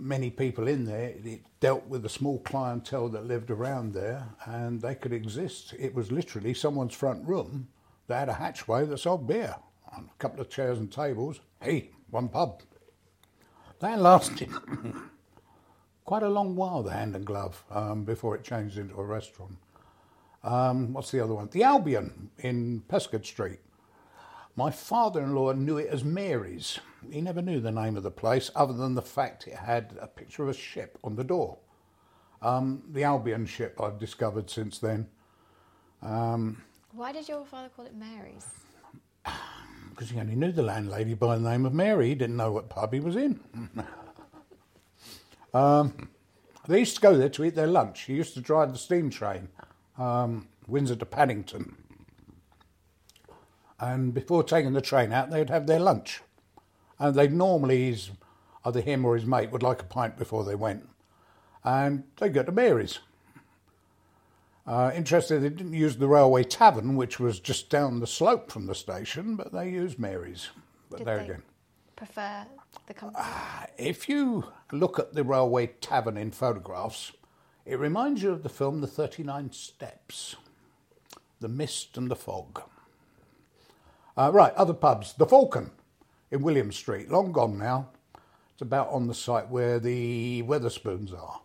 many 0.00 0.30
people 0.30 0.68
in 0.68 0.86
there. 0.86 1.14
It 1.24 1.42
dealt 1.60 1.86
with 1.88 2.04
a 2.06 2.10
small 2.10 2.40
clientele 2.40 3.08
that 3.10 3.26
lived 3.26 3.50
around 3.50 3.94
there 3.94 4.28
and 4.46 4.80
they 4.82 4.94
could 4.96 5.12
exist. 5.12 5.74
It 5.78 5.94
was 5.94 6.12
literally 6.12 6.54
someone's 6.54 6.94
front 6.94 7.26
room 7.28 7.68
They 8.08 8.16
had 8.16 8.28
a 8.30 8.34
hatchway 8.34 8.86
that 8.86 8.98
sold 8.98 9.28
beer. 9.28 9.56
On 9.96 10.10
a 10.12 10.18
couple 10.18 10.40
of 10.40 10.50
chairs 10.50 10.78
and 10.78 10.92
tables. 10.92 11.40
Hey, 11.62 11.90
one 12.10 12.28
pub. 12.28 12.62
That 13.80 14.00
lasted 14.00 14.50
quite 16.04 16.22
a 16.24 16.28
long 16.28 16.56
while, 16.56 16.82
the 16.82 16.92
Hand 16.92 17.16
and 17.16 17.26
Glove, 17.26 17.64
um, 17.70 18.04
before 18.04 18.36
it 18.36 18.44
changed 18.44 18.78
into 18.78 18.96
a 18.96 19.04
restaurant. 19.04 19.56
Um, 20.44 20.92
what's 20.92 21.10
the 21.12 21.20
other 21.20 21.34
one? 21.34 21.48
The 21.52 21.64
Albion 21.64 22.30
in 22.38 22.82
Peascod 22.88 23.26
Street. 23.26 23.60
My 24.56 24.70
father 24.70 25.20
in 25.22 25.34
law 25.34 25.52
knew 25.52 25.78
it 25.78 25.88
as 25.88 26.04
Mary's. 26.04 26.78
He 27.10 27.20
never 27.20 27.40
knew 27.40 27.60
the 27.60 27.70
name 27.70 27.96
of 27.96 28.02
the 28.02 28.10
place 28.10 28.50
other 28.54 28.72
than 28.72 28.94
the 28.94 29.02
fact 29.02 29.46
it 29.46 29.54
had 29.54 29.96
a 30.00 30.06
picture 30.06 30.42
of 30.42 30.48
a 30.48 30.54
ship 30.54 30.98
on 31.02 31.16
the 31.16 31.24
door. 31.24 31.58
Um, 32.42 32.82
the 32.90 33.04
Albion 33.04 33.46
ship 33.46 33.80
I've 33.80 33.98
discovered 33.98 34.50
since 34.50 34.78
then. 34.78 35.08
Um, 36.02 36.62
Why 36.92 37.12
did 37.12 37.28
your 37.28 37.44
father 37.44 37.68
call 37.68 37.86
it 37.86 37.94
Mary's? 37.94 38.46
Because 39.90 40.10
he 40.10 40.20
only 40.20 40.34
knew 40.36 40.50
the 40.50 40.62
landlady 40.62 41.12
by 41.12 41.36
the 41.36 41.46
name 41.46 41.66
of 41.66 41.74
Mary. 41.74 42.08
He 42.08 42.14
didn't 42.14 42.36
know 42.36 42.52
what 42.52 42.70
pub 42.70 42.94
he 42.94 43.00
was 43.00 43.16
in. 43.16 43.38
um, 45.52 46.08
they 46.66 46.78
used 46.78 46.94
to 46.94 47.02
go 47.02 47.14
there 47.18 47.28
to 47.28 47.44
eat 47.44 47.54
their 47.54 47.66
lunch. 47.66 48.02
He 48.02 48.14
used 48.14 48.32
to 48.34 48.40
drive 48.40 48.72
the 48.72 48.78
steam 48.78 49.10
train, 49.10 49.50
um, 49.98 50.48
Windsor 50.66 50.96
to 50.96 51.04
Paddington. 51.04 51.76
And 53.80 54.12
before 54.12 54.42
taking 54.44 54.74
the 54.74 54.82
train 54.82 55.12
out, 55.12 55.30
they'd 55.30 55.50
have 55.50 55.66
their 55.66 55.80
lunch. 55.80 56.20
And 56.98 57.14
they'd 57.14 57.32
normally, 57.32 57.90
his, 57.90 58.10
either 58.64 58.82
him 58.82 59.04
or 59.06 59.16
his 59.16 59.24
mate 59.24 59.50
would 59.50 59.62
like 59.62 59.80
a 59.80 59.86
pint 59.86 60.18
before 60.18 60.44
they 60.44 60.54
went. 60.54 60.86
And 61.64 62.04
they'd 62.18 62.34
go 62.34 62.42
to 62.42 62.52
Mary's. 62.52 62.98
Uh, 64.66 64.92
interesting, 64.94 65.40
they 65.40 65.48
didn't 65.48 65.72
use 65.72 65.96
the 65.96 66.06
railway 66.06 66.44
tavern, 66.44 66.94
which 66.94 67.18
was 67.18 67.40
just 67.40 67.70
down 67.70 68.00
the 68.00 68.06
slope 68.06 68.52
from 68.52 68.66
the 68.66 68.74
station, 68.74 69.34
but 69.34 69.52
they 69.52 69.70
used 69.70 69.98
Mary's. 69.98 70.50
But 70.90 70.98
Did 70.98 71.06
there 71.06 71.18
they 71.18 71.24
again. 71.24 71.42
Prefer 71.96 72.46
the 72.86 72.94
company? 72.94 73.24
If 73.78 74.08
you 74.08 74.44
look 74.70 74.98
at 74.98 75.14
the 75.14 75.24
railway 75.24 75.68
tavern 75.80 76.16
in 76.18 76.30
photographs, 76.30 77.12
it 77.64 77.78
reminds 77.78 78.22
you 78.22 78.30
of 78.30 78.42
the 78.42 78.48
film 78.48 78.80
The 78.80 78.86
39 78.86 79.52
Steps, 79.52 80.36
The 81.40 81.48
Mist 81.48 81.96
and 81.96 82.10
the 82.10 82.16
Fog. 82.16 82.62
Uh, 84.20 84.30
right, 84.30 84.52
other 84.52 84.74
pubs. 84.74 85.14
The 85.14 85.24
Falcon 85.24 85.70
in 86.30 86.42
William 86.42 86.70
Street, 86.72 87.10
long 87.10 87.32
gone 87.32 87.56
now. 87.56 87.88
It's 88.52 88.60
about 88.60 88.90
on 88.90 89.06
the 89.06 89.14
site 89.14 89.48
where 89.48 89.80
the 89.80 90.42
Wetherspoons 90.42 91.18
are. 91.18 91.40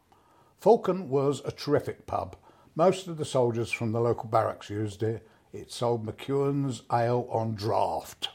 Falcon 0.60 1.08
was 1.08 1.42
a 1.46 1.54
terrific 1.54 2.06
pub. 2.06 2.36
Most 2.76 3.08
of 3.08 3.16
the 3.16 3.24
soldiers 3.24 3.72
from 3.72 3.94
the 3.94 4.02
local 4.02 4.28
barracks 4.28 4.70
used 4.70 5.04
it. 5.04 5.26
It 5.54 5.72
sold 5.72 6.06
McEwan's 6.06 6.82
ale 6.92 7.30
on 7.32 7.56
draft. 7.56 8.28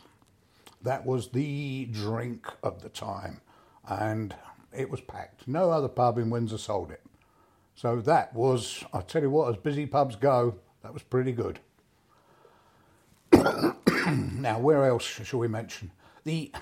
That 0.80 1.04
was 1.04 1.28
the 1.28 1.84
drink 1.92 2.46
of 2.62 2.80
the 2.80 2.88
time, 2.88 3.42
and 3.86 4.34
it 4.74 4.88
was 4.88 5.02
packed. 5.02 5.46
No 5.48 5.70
other 5.70 5.88
pub 5.88 6.16
in 6.16 6.30
Windsor 6.30 6.56
sold 6.56 6.90
it. 6.90 7.02
So 7.74 8.00
that 8.00 8.34
was, 8.34 8.86
I 8.94 9.02
tell 9.02 9.20
you 9.20 9.28
what, 9.28 9.50
as 9.50 9.60
busy 9.60 9.84
pubs 9.84 10.16
go, 10.16 10.54
that 10.82 10.94
was 10.94 11.02
pretty 11.02 11.32
good. 11.32 11.60
now, 14.40 14.58
where 14.58 14.86
else 14.86 15.04
shall 15.04 15.38
we 15.38 15.48
mention? 15.48 15.92
The 16.24 16.52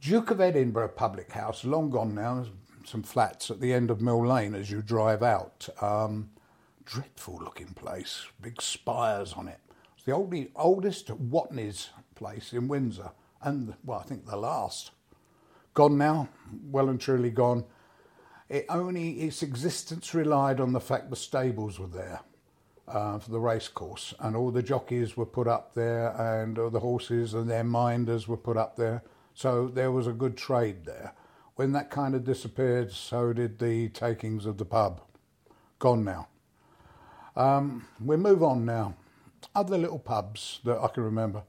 Duke 0.00 0.30
of 0.30 0.40
Edinburgh 0.40 0.88
Public 0.88 1.32
House, 1.32 1.64
long 1.64 1.90
gone 1.90 2.14
now, 2.14 2.46
some 2.84 3.02
flats 3.02 3.50
at 3.50 3.60
the 3.60 3.72
end 3.72 3.90
of 3.90 4.00
Mill 4.00 4.26
Lane 4.26 4.54
as 4.54 4.70
you 4.70 4.80
drive 4.80 5.22
out. 5.22 5.68
Um, 5.80 6.30
dreadful 6.84 7.38
looking 7.42 7.74
place, 7.74 8.26
big 8.40 8.62
spires 8.62 9.34
on 9.34 9.48
it. 9.48 9.58
It's 9.94 10.04
the 10.04 10.12
oldie, 10.12 10.50
oldest 10.56 11.08
Watney's 11.08 11.90
place 12.14 12.52
in 12.52 12.68
Windsor, 12.68 13.10
and 13.42 13.74
well, 13.84 14.00
I 14.00 14.04
think 14.04 14.26
the 14.26 14.36
last. 14.36 14.92
Gone 15.74 15.98
now, 15.98 16.28
well 16.70 16.88
and 16.88 17.00
truly 17.00 17.30
gone. 17.30 17.64
It 18.48 18.66
only 18.68 19.20
its 19.20 19.42
existence 19.42 20.14
relied 20.14 20.60
on 20.60 20.72
the 20.72 20.80
fact 20.80 21.10
the 21.10 21.16
stables 21.16 21.78
were 21.78 21.86
there 21.86 22.20
uh, 22.92 23.18
for 23.18 23.30
the 23.30 23.40
race 23.40 23.68
course, 23.68 24.14
and 24.20 24.36
all 24.36 24.50
the 24.50 24.62
jockeys 24.62 25.16
were 25.16 25.26
put 25.26 25.48
up 25.48 25.74
there, 25.74 26.10
and 26.20 26.56
the 26.56 26.80
horses 26.80 27.34
and 27.34 27.50
their 27.50 27.64
minders 27.64 28.28
were 28.28 28.36
put 28.36 28.56
up 28.56 28.76
there. 28.76 29.02
So 29.34 29.68
there 29.68 29.90
was 29.90 30.06
a 30.06 30.12
good 30.12 30.36
trade 30.36 30.84
there. 30.84 31.14
When 31.56 31.72
that 31.72 31.90
kind 31.90 32.14
of 32.14 32.24
disappeared, 32.24 32.92
so 32.92 33.32
did 33.32 33.58
the 33.58 33.88
takings 33.88 34.46
of 34.46 34.58
the 34.58 34.64
pub. 34.64 35.00
Gone 35.78 36.04
now. 36.04 36.28
Um, 37.34 37.86
we 38.04 38.16
move 38.16 38.42
on 38.42 38.64
now. 38.64 38.94
Other 39.54 39.78
little 39.78 39.98
pubs 39.98 40.60
that 40.64 40.78
I 40.78 40.88
can 40.88 41.02
remember. 41.02 41.42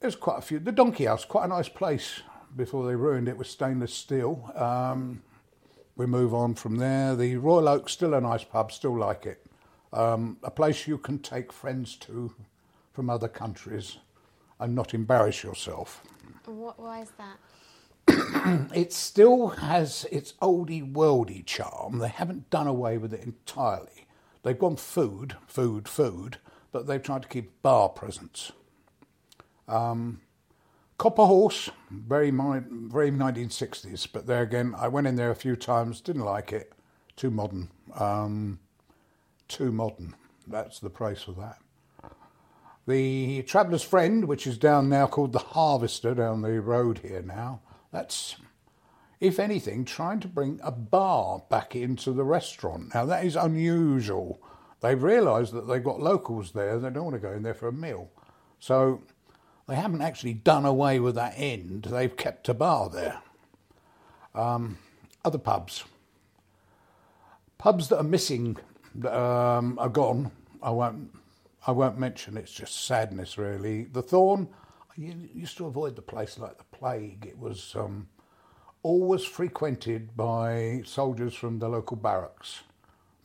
There's 0.00 0.16
quite 0.16 0.38
a 0.38 0.42
few. 0.42 0.58
The 0.58 0.72
Donkey 0.72 1.04
House, 1.04 1.24
quite 1.24 1.44
a 1.44 1.48
nice 1.48 1.68
place 1.68 2.22
before 2.56 2.86
they 2.86 2.96
ruined 2.96 3.28
it 3.28 3.36
with 3.36 3.46
stainless 3.46 3.94
steel. 3.94 4.50
Um, 4.54 5.22
we 5.96 6.06
move 6.06 6.34
on 6.34 6.54
from 6.54 6.76
there. 6.76 7.14
The 7.14 7.36
Royal 7.36 7.68
Oak, 7.68 7.88
still 7.88 8.14
a 8.14 8.20
nice 8.20 8.44
pub, 8.44 8.72
still 8.72 8.98
like 8.98 9.26
it. 9.26 9.44
Um, 9.92 10.38
a 10.42 10.50
place 10.50 10.86
you 10.86 10.98
can 10.98 11.18
take 11.18 11.52
friends 11.52 11.96
to 11.96 12.34
from 12.92 13.10
other 13.10 13.28
countries 13.28 13.98
and 14.58 14.74
not 14.74 14.94
embarrass 14.94 15.42
yourself. 15.42 16.02
What, 16.46 16.78
why 16.78 17.02
is 17.02 17.12
that? 17.18 17.38
It 18.74 18.92
still 18.92 19.48
has 19.48 20.06
its 20.10 20.32
oldie 20.42 20.92
worldy 20.92 21.44
charm. 21.46 21.98
They 21.98 22.08
haven't 22.08 22.50
done 22.50 22.66
away 22.66 22.98
with 22.98 23.14
it 23.14 23.22
entirely. 23.22 24.06
They've 24.42 24.58
gone 24.58 24.76
food, 24.76 25.36
food, 25.46 25.88
food, 25.88 26.38
but 26.72 26.86
they've 26.86 27.02
tried 27.02 27.22
to 27.22 27.28
keep 27.28 27.62
bar 27.62 27.88
presence. 27.90 28.50
Um, 29.68 30.21
Copper 31.02 31.26
Horse, 31.26 31.68
very 31.90 32.30
very 32.30 33.10
1960s, 33.10 34.06
but 34.12 34.28
there 34.28 34.42
again, 34.42 34.72
I 34.78 34.86
went 34.86 35.08
in 35.08 35.16
there 35.16 35.32
a 35.32 35.34
few 35.34 35.56
times, 35.56 36.00
didn't 36.00 36.22
like 36.22 36.52
it. 36.52 36.72
Too 37.16 37.28
modern. 37.28 37.70
Um, 37.98 38.60
too 39.48 39.72
modern. 39.72 40.14
That's 40.46 40.78
the 40.78 40.90
price 40.90 41.26
of 41.26 41.34
that. 41.38 41.58
The 42.86 43.42
Traveller's 43.42 43.82
Friend, 43.82 44.26
which 44.26 44.46
is 44.46 44.56
down 44.56 44.88
now 44.88 45.08
called 45.08 45.32
the 45.32 45.40
Harvester 45.40 46.14
down 46.14 46.42
the 46.42 46.60
road 46.60 46.98
here 46.98 47.22
now, 47.22 47.62
that's 47.90 48.36
if 49.18 49.40
anything, 49.40 49.84
trying 49.84 50.20
to 50.20 50.28
bring 50.28 50.60
a 50.62 50.70
bar 50.70 51.42
back 51.50 51.74
into 51.74 52.12
the 52.12 52.22
restaurant. 52.22 52.94
Now, 52.94 53.06
that 53.06 53.24
is 53.24 53.34
unusual. 53.34 54.40
They've 54.82 55.02
realised 55.02 55.52
that 55.52 55.66
they've 55.66 55.82
got 55.82 55.98
locals 55.98 56.52
there, 56.52 56.78
they 56.78 56.90
don't 56.90 57.06
want 57.06 57.16
to 57.16 57.28
go 57.28 57.32
in 57.32 57.42
there 57.42 57.54
for 57.54 57.66
a 57.66 57.72
meal. 57.72 58.08
So 58.60 59.02
they 59.68 59.76
haven't 59.76 60.02
actually 60.02 60.34
done 60.34 60.64
away 60.64 60.98
with 60.98 61.14
that 61.14 61.34
end, 61.36 61.84
they've 61.84 62.16
kept 62.16 62.48
a 62.48 62.54
bar 62.54 62.88
there. 62.88 63.20
Um, 64.34 64.78
other 65.24 65.38
pubs. 65.38 65.84
Pubs 67.58 67.88
that 67.88 67.98
are 67.98 68.04
missing 68.04 68.56
um, 69.08 69.78
are 69.78 69.88
gone. 69.88 70.32
I 70.62 70.70
won't. 70.70 71.10
I 71.64 71.70
won't 71.70 71.98
mention. 71.98 72.36
It's 72.36 72.52
just 72.52 72.86
sadness, 72.86 73.38
really. 73.38 73.84
The 73.84 74.02
Thorn. 74.02 74.48
I 74.90 75.00
used 75.00 75.56
to 75.58 75.66
avoid 75.66 75.96
the 75.96 76.02
place 76.02 76.38
like 76.38 76.58
the 76.58 76.64
plague. 76.76 77.24
It 77.26 77.38
was 77.38 77.74
um, 77.76 78.08
always 78.82 79.24
frequented 79.24 80.16
by 80.16 80.82
soldiers 80.84 81.34
from 81.34 81.60
the 81.60 81.68
local 81.68 81.96
barracks. 81.96 82.62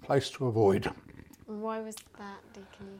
Place 0.04 0.30
to 0.32 0.48
avoid. 0.48 0.92
Why 1.48 1.80
was 1.82 1.96
that, 2.18 2.42
Deacon? 2.54 3.00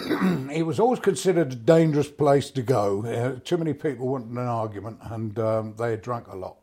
it 0.52 0.64
was 0.64 0.80
always 0.80 1.00
considered 1.00 1.52
a 1.52 1.56
dangerous 1.56 2.08
place 2.08 2.50
to 2.50 2.62
go. 2.62 3.04
Uh, 3.04 3.40
too 3.44 3.56
many 3.56 3.72
people 3.72 4.08
wanted 4.08 4.30
an 4.30 4.38
argument, 4.38 4.98
and 5.02 5.38
um, 5.38 5.74
they 5.78 5.90
had 5.90 6.02
drunk 6.02 6.26
a 6.28 6.36
lot. 6.36 6.56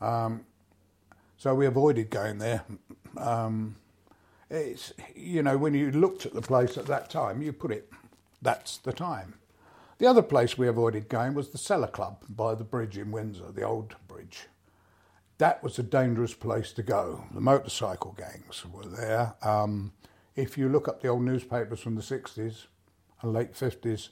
Um, 0.00 0.44
so 1.36 1.54
we 1.54 1.66
avoided 1.66 2.10
going 2.10 2.38
there. 2.38 2.64
Um, 3.16 3.76
it's 4.50 4.92
you 5.14 5.42
know 5.42 5.58
when 5.58 5.74
you 5.74 5.90
looked 5.90 6.26
at 6.26 6.32
the 6.32 6.42
place 6.42 6.76
at 6.78 6.86
that 6.86 7.10
time, 7.10 7.42
you 7.42 7.52
put 7.52 7.70
it. 7.70 7.90
That's 8.40 8.78
the 8.78 8.92
time. 8.92 9.34
The 9.98 10.06
other 10.06 10.22
place 10.22 10.58
we 10.58 10.68
avoided 10.68 11.08
going 11.08 11.34
was 11.34 11.50
the 11.50 11.58
Cellar 11.58 11.86
Club 11.86 12.24
by 12.28 12.54
the 12.54 12.64
bridge 12.64 12.98
in 12.98 13.10
Windsor, 13.12 13.52
the 13.52 13.62
old 13.62 13.94
bridge. 14.08 14.48
That 15.38 15.62
was 15.62 15.78
a 15.78 15.82
dangerous 15.82 16.34
place 16.34 16.72
to 16.72 16.82
go. 16.82 17.24
The 17.32 17.40
motorcycle 17.40 18.16
gangs 18.16 18.64
were 18.66 18.86
there. 18.86 19.34
Um, 19.42 19.92
if 20.36 20.58
you 20.58 20.68
look 20.68 20.88
up 20.88 21.00
the 21.00 21.08
old 21.08 21.22
newspapers 21.22 21.80
from 21.80 21.94
the 21.94 22.02
60s 22.02 22.66
and 23.22 23.32
late 23.32 23.54
50s, 23.54 24.08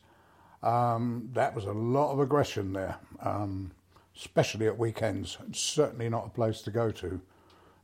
um, 0.63 1.29
that 1.33 1.55
was 1.55 1.65
a 1.65 1.73
lot 1.73 2.13
of 2.13 2.21
aggression 2.21 2.73
there, 2.73 2.97
um, 3.21 3.73
especially 4.17 4.67
at 4.67 4.79
weekends. 4.79 5.39
It's 5.49 5.61
certainly 5.61 6.09
not 6.09 6.27
a 6.27 6.31
place 6.31 6.63
to 6.63 6.71
go 6.71 6.91
to. 6.93 7.21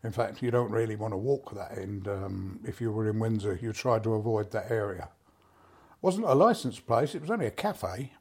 In 0.05 0.13
fact, 0.13 0.43
you 0.43 0.53
don't 0.53 0.71
really 0.71 0.95
want 0.95 1.13
to 1.13 1.17
walk 1.17 1.55
that 1.55 1.77
end. 1.77 2.07
Um, 2.07 2.61
if 2.65 2.81
you 2.81 2.93
were 2.93 3.11
in 3.11 3.19
Windsor, 3.19 3.59
you 3.61 3.73
tried 3.73 4.05
to 4.05 4.15
avoid 4.15 4.53
that 4.53 4.71
area. 4.71 5.09
It 5.91 6.03
wasn't 6.03 6.27
a 6.27 6.35
licensed 6.35 6.87
place, 6.87 7.17
it 7.17 7.21
was 7.21 7.31
only 7.31 7.47
a 7.47 7.51
cafe, 7.51 8.13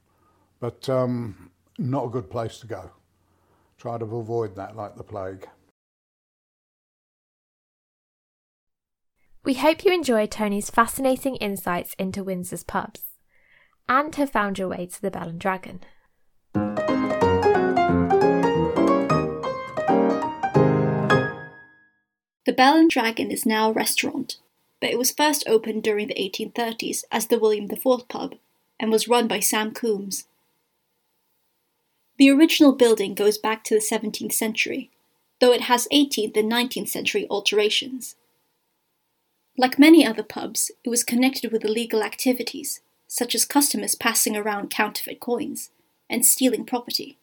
but 0.59 0.89
um, 0.89 1.51
not 1.77 2.05
a 2.05 2.09
good 2.09 2.31
place 2.31 2.57
to 2.59 2.67
go. 2.67 2.91
Try 3.77 3.99
to 3.99 4.05
avoid 4.05 4.55
that 4.55 4.75
like 4.75 4.95
the 4.95 5.03
plague. 5.03 5.47
We 9.47 9.53
hope 9.53 9.85
you 9.85 9.93
enjoyed 9.93 10.29
Tony's 10.29 10.69
fascinating 10.69 11.37
insights 11.37 11.95
into 11.97 12.21
Windsor's 12.21 12.65
pubs 12.65 13.03
and 13.87 14.13
have 14.15 14.29
found 14.29 14.59
your 14.59 14.67
way 14.67 14.87
to 14.87 15.01
the 15.01 15.09
Bell 15.09 15.29
and 15.29 15.39
Dragon. 15.39 15.79
The 22.45 22.51
Bell 22.57 22.75
and 22.75 22.89
Dragon 22.89 23.31
is 23.31 23.45
now 23.45 23.69
a 23.69 23.73
restaurant, 23.73 24.35
but 24.81 24.89
it 24.89 24.97
was 24.97 25.11
first 25.11 25.45
opened 25.47 25.81
during 25.81 26.09
the 26.09 26.15
1830s 26.15 27.05
as 27.09 27.27
the 27.27 27.39
William 27.39 27.71
IV 27.71 28.09
pub 28.09 28.35
and 28.77 28.91
was 28.91 29.07
run 29.07 29.29
by 29.29 29.39
Sam 29.39 29.71
Coombs. 29.71 30.27
The 32.17 32.29
original 32.29 32.73
building 32.73 33.15
goes 33.15 33.37
back 33.37 33.63
to 33.63 33.75
the 33.75 33.79
17th 33.79 34.33
century, 34.33 34.91
though 35.39 35.53
it 35.53 35.61
has 35.61 35.87
18th 35.93 36.35
and 36.35 36.51
19th 36.51 36.89
century 36.89 37.25
alterations. 37.29 38.17
Like 39.57 39.79
many 39.79 40.05
other 40.05 40.23
pubs, 40.23 40.71
it 40.83 40.89
was 40.89 41.03
connected 41.03 41.51
with 41.51 41.65
illegal 41.65 42.03
activities, 42.03 42.81
such 43.07 43.33
as 43.33 43.43
customers 43.43 43.95
passing 43.95 44.37
around 44.37 44.69
counterfeit 44.69 45.19
coins 45.19 45.71
and 46.09 46.25
stealing 46.25 46.63
property. 46.63 47.17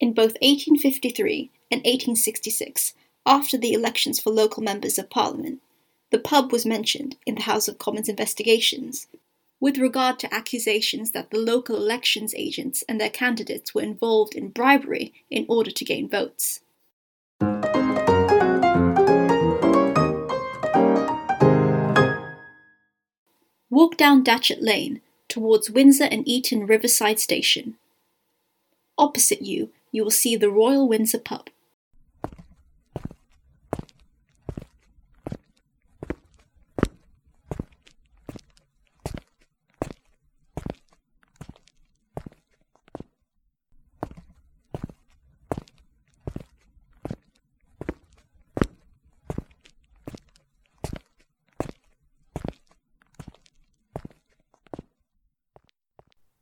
In 0.00 0.12
both 0.12 0.36
1853 0.42 1.50
and 1.70 1.78
1866, 1.80 2.94
after 3.24 3.56
the 3.56 3.72
elections 3.72 4.18
for 4.18 4.30
local 4.30 4.62
members 4.62 4.98
of 4.98 5.10
parliament, 5.10 5.60
the 6.10 6.18
pub 6.18 6.50
was 6.50 6.66
mentioned 6.66 7.16
in 7.24 7.36
the 7.36 7.42
House 7.42 7.68
of 7.68 7.78
Commons 7.78 8.08
investigations 8.08 9.06
with 9.60 9.78
regard 9.78 10.18
to 10.20 10.34
accusations 10.34 11.10
that 11.10 11.30
the 11.30 11.38
local 11.38 11.76
elections 11.76 12.34
agents 12.36 12.82
and 12.88 13.00
their 13.00 13.10
candidates 13.10 13.74
were 13.74 13.82
involved 13.82 14.34
in 14.34 14.48
bribery 14.48 15.12
in 15.30 15.44
order 15.48 15.70
to 15.70 15.84
gain 15.84 16.08
votes. 16.08 16.60
Walk 23.70 23.96
down 23.96 24.22
Datchet 24.22 24.62
Lane 24.62 25.02
towards 25.28 25.70
Windsor 25.70 26.04
and 26.04 26.26
Eton 26.26 26.66
Riverside 26.66 27.20
Station. 27.20 27.76
Opposite 28.96 29.42
you, 29.42 29.70
you 29.92 30.02
will 30.02 30.10
see 30.10 30.36
the 30.36 30.50
Royal 30.50 30.88
Windsor 30.88 31.18
Pub. 31.18 31.50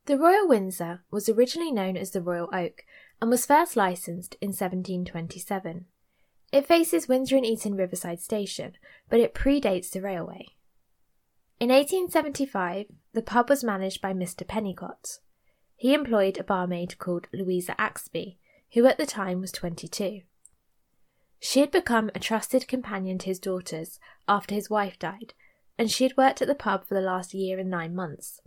The 0.07 0.17
Royal 0.17 0.47
Windsor 0.47 1.03
was 1.11 1.27
originally 1.27 1.69
known 1.69 1.97
as 1.97 2.11
the 2.11 2.21
Royal 2.21 2.49
Oak 2.53 2.85
and 3.21 3.29
was 3.29 3.45
first 3.45 3.75
licensed 3.75 4.37
in 4.39 4.51
1727. 4.51 5.83
It 6.53 6.65
faces 6.65 7.09
Windsor 7.09 7.35
and 7.35 7.45
Eton 7.45 7.75
Riverside 7.75 8.21
Station, 8.21 8.77
but 9.09 9.19
it 9.19 9.33
predates 9.35 9.91
the 9.91 10.01
railway. 10.01 10.45
In 11.59 11.67
1875, 11.71 12.85
the 13.11 13.21
pub 13.21 13.49
was 13.49 13.65
managed 13.65 14.01
by 14.01 14.13
Mr. 14.13 14.47
Pennicott. 14.47 15.19
He 15.75 15.93
employed 15.93 16.37
a 16.37 16.43
barmaid 16.45 16.97
called 16.99 17.27
Louisa 17.33 17.75
Axby, 17.77 18.37
who 18.75 18.85
at 18.85 18.97
the 18.97 19.05
time 19.05 19.41
was 19.41 19.51
22. 19.51 20.21
She 21.41 21.59
had 21.59 21.69
become 21.69 22.11
a 22.15 22.19
trusted 22.19 22.69
companion 22.69 23.17
to 23.17 23.25
his 23.25 23.39
daughters 23.39 23.99
after 24.25 24.55
his 24.55 24.69
wife 24.69 24.97
died, 24.97 25.33
and 25.77 25.91
she 25.91 26.05
had 26.05 26.15
worked 26.15 26.41
at 26.41 26.47
the 26.47 26.55
pub 26.55 26.85
for 26.85 26.93
the 26.93 27.01
last 27.01 27.33
year 27.33 27.59
and 27.59 27.69
nine 27.69 27.93
months. 27.93 28.39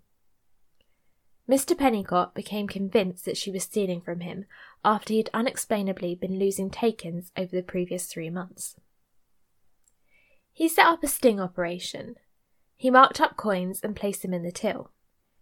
Mr. 1.51 1.77
Pennicott 1.77 2.33
became 2.33 2.69
convinced 2.69 3.25
that 3.25 3.37
she 3.37 3.51
was 3.51 3.65
stealing 3.65 4.01
from 4.01 4.21
him 4.21 4.45
after 4.85 5.13
he 5.13 5.19
had 5.19 5.31
unexplainably 5.35 6.15
been 6.15 6.39
losing 6.39 6.71
takens 6.71 7.33
over 7.37 7.57
the 7.57 7.63
previous 7.63 8.07
three 8.07 8.31
months. 8.31 8.77
He 10.53 10.69
set 10.69 10.87
up 10.87 11.03
a 11.03 11.09
sting 11.09 11.41
operation. 11.41 12.15
He 12.77 12.89
marked 12.89 13.21
up 13.21 13.37
coins 13.37 13.81
and 13.83 13.97
placed 13.97 14.23
them 14.23 14.33
in 14.33 14.45
the 14.45 14.53
till. 14.53 14.93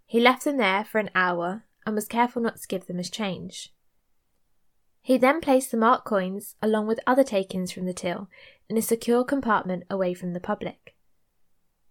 He 0.06 0.18
left 0.18 0.44
them 0.44 0.56
there 0.56 0.82
for 0.82 0.98
an 0.98 1.11
hour 1.14 1.64
and 1.84 1.94
was 1.94 2.09
careful 2.09 2.40
not 2.40 2.56
to 2.56 2.68
give 2.68 2.86
them 2.86 2.98
as 2.98 3.11
change. 3.11 3.74
He 5.02 5.18
then 5.18 5.42
placed 5.42 5.70
the 5.70 5.76
marked 5.76 6.06
coins, 6.06 6.54
along 6.62 6.86
with 6.86 7.00
other 7.06 7.24
takings 7.24 7.70
from 7.70 7.84
the 7.84 7.92
till, 7.92 8.30
in 8.70 8.78
a 8.78 8.82
secure 8.82 9.24
compartment 9.24 9.84
away 9.90 10.14
from 10.14 10.32
the 10.32 10.40
public. 10.40 10.94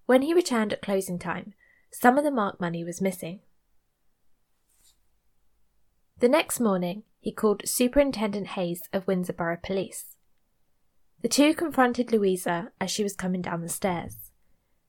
When 0.08 0.24
he 0.24 0.34
returned 0.34 0.74
at 0.74 0.82
closing 0.82 1.20
time, 1.20 1.54
some 1.92 2.18
of 2.18 2.24
the 2.24 2.32
marked 2.32 2.60
money 2.60 2.84
was 2.84 3.00
missing. 3.00 3.42
The 6.20 6.28
next 6.28 6.60
morning, 6.60 7.04
he 7.20 7.32
called 7.32 7.62
Superintendent 7.68 8.48
Hayes 8.48 8.82
of 8.92 9.06
Windsor 9.06 9.34
Borough 9.34 9.60
Police. 9.62 10.16
The 11.22 11.28
two 11.28 11.54
confronted 11.54 12.12
Louisa 12.12 12.72
as 12.82 12.90
she 12.90 13.04
was 13.04 13.16
coming 13.16 13.44
down 13.44 13.62
the 13.62 13.70
stairs. 13.70 14.32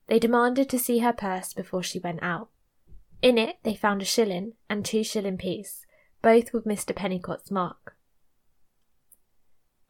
They 0.07 0.19
demanded 0.19 0.71
to 0.71 0.79
see 0.79 1.01
her 1.01 1.13
purse 1.13 1.53
before 1.53 1.83
she 1.83 1.99
went 1.99 2.23
out. 2.23 2.49
In 3.21 3.37
it, 3.37 3.59
they 3.63 3.75
found 3.75 4.01
a 4.01 4.07
shilling 4.07 4.55
and 4.71 4.87
two 4.87 5.05
shilling 5.05 5.37
piece, 5.37 5.85
both 6.23 6.55
with 6.55 6.65
Mr. 6.65 6.97
Pennicott's 6.97 7.51
mark. 7.51 7.97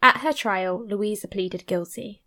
At 0.03 0.19
her 0.19 0.33
trial, 0.33 0.85
Louisa 0.85 1.29
pleaded 1.29 1.67
guilty. 1.67 2.25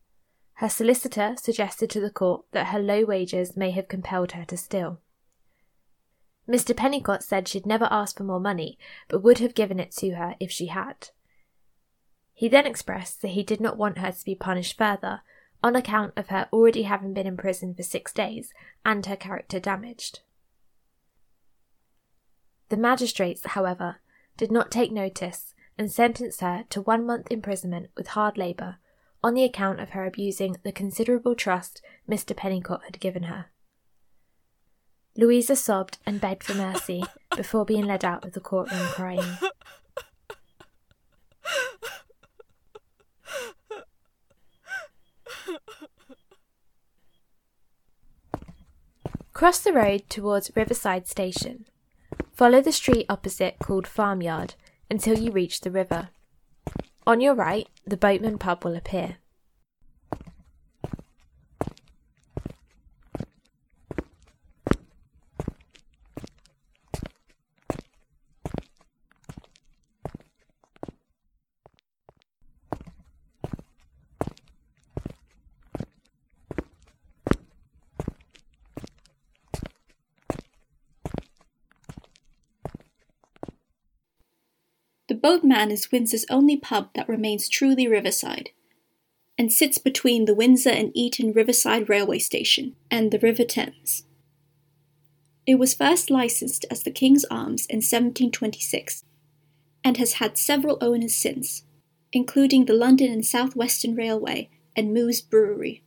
Her 0.55 0.69
solicitor 0.69 1.35
suggested 1.37 1.89
to 1.89 1.99
the 1.99 2.11
court 2.11 2.45
that 2.53 2.67
her 2.67 2.79
low 2.79 3.03
wages 3.03 3.57
may 3.57 3.71
have 3.71 3.89
compelled 3.89 4.33
her 4.33 4.45
to 4.45 4.55
steal. 4.55 5.01
Mr. 6.51 6.75
Pennicott 6.75 7.23
said 7.23 7.47
she'd 7.47 7.65
never 7.65 7.87
asked 7.89 8.17
for 8.17 8.25
more 8.25 8.39
money, 8.39 8.77
but 9.07 9.23
would 9.23 9.37
have 9.37 9.55
given 9.55 9.79
it 9.79 9.91
to 9.91 10.15
her 10.15 10.35
if 10.41 10.51
she 10.51 10.65
had. 10.65 11.09
He 12.33 12.49
then 12.49 12.67
expressed 12.67 13.21
that 13.21 13.29
he 13.29 13.41
did 13.41 13.61
not 13.61 13.77
want 13.77 13.99
her 13.99 14.11
to 14.11 14.25
be 14.25 14.35
punished 14.35 14.77
further 14.77 15.21
on 15.63 15.77
account 15.77 16.11
of 16.17 16.27
her 16.27 16.49
already 16.51 16.83
having 16.83 17.13
been 17.13 17.27
in 17.27 17.37
prison 17.37 17.73
for 17.73 17.83
six 17.83 18.11
days 18.11 18.51
and 18.83 19.05
her 19.05 19.15
character 19.15 19.61
damaged. 19.61 20.19
The 22.67 22.77
magistrates, 22.77 23.45
however, 23.45 23.97
did 24.35 24.51
not 24.51 24.71
take 24.71 24.91
notice 24.91 25.53
and 25.77 25.89
sentenced 25.89 26.41
her 26.41 26.65
to 26.69 26.81
one 26.81 27.05
month 27.05 27.27
imprisonment 27.31 27.91
with 27.95 28.07
hard 28.07 28.37
labour 28.37 28.77
on 29.23 29.35
the 29.35 29.45
account 29.45 29.79
of 29.79 29.91
her 29.91 30.05
abusing 30.05 30.57
the 30.63 30.71
considerable 30.73 31.35
trust 31.35 31.81
Mr. 32.09 32.35
Pennicott 32.35 32.83
had 32.83 32.99
given 32.99 33.23
her. 33.23 33.45
Louisa 35.17 35.55
sobbed 35.55 35.97
and 36.05 36.21
begged 36.21 36.43
for 36.43 36.53
mercy 36.53 37.03
before 37.35 37.65
being 37.65 37.85
led 37.85 38.05
out 38.05 38.23
of 38.25 38.33
the 38.33 38.39
courtroom 38.39 38.87
crying. 38.87 39.37
Cross 49.33 49.61
the 49.61 49.73
road 49.73 50.03
towards 50.07 50.51
Riverside 50.55 51.07
Station. 51.07 51.65
Follow 52.31 52.61
the 52.61 52.71
street 52.71 53.07
opposite 53.09 53.57
called 53.59 53.87
Farmyard 53.87 54.53
until 54.89 55.17
you 55.17 55.31
reach 55.31 55.61
the 55.61 55.71
river. 55.71 56.09
On 57.07 57.19
your 57.19 57.33
right, 57.33 57.67
the 57.85 57.97
Boatman 57.97 58.37
pub 58.37 58.63
will 58.63 58.75
appear. 58.75 59.17
The 85.31 85.37
Boatman 85.37 85.71
is 85.71 85.93
Windsor's 85.93 86.25
only 86.29 86.57
pub 86.57 86.89
that 86.93 87.07
remains 87.07 87.47
truly 87.47 87.87
riverside, 87.87 88.49
and 89.37 89.51
sits 89.51 89.77
between 89.77 90.25
the 90.25 90.35
Windsor 90.35 90.71
and 90.71 90.91
Eton 90.93 91.31
Riverside 91.31 91.87
Railway 91.87 92.19
Station 92.19 92.75
and 92.91 93.11
the 93.11 93.19
River 93.19 93.45
Thames. 93.45 94.03
It 95.47 95.55
was 95.55 95.73
first 95.73 96.09
licensed 96.09 96.65
as 96.69 96.83
the 96.83 96.91
King's 96.91 97.23
Arms 97.31 97.65
in 97.67 97.77
1726 97.77 99.05
and 99.85 99.95
has 99.95 100.15
had 100.15 100.37
several 100.37 100.77
owners 100.81 101.15
since, 101.15 101.63
including 102.11 102.65
the 102.65 102.73
London 102.73 103.09
and 103.09 103.25
South 103.25 103.55
Western 103.55 103.95
Railway 103.95 104.49
and 104.75 104.93
Moose 104.93 105.21
Brewery. 105.21 105.81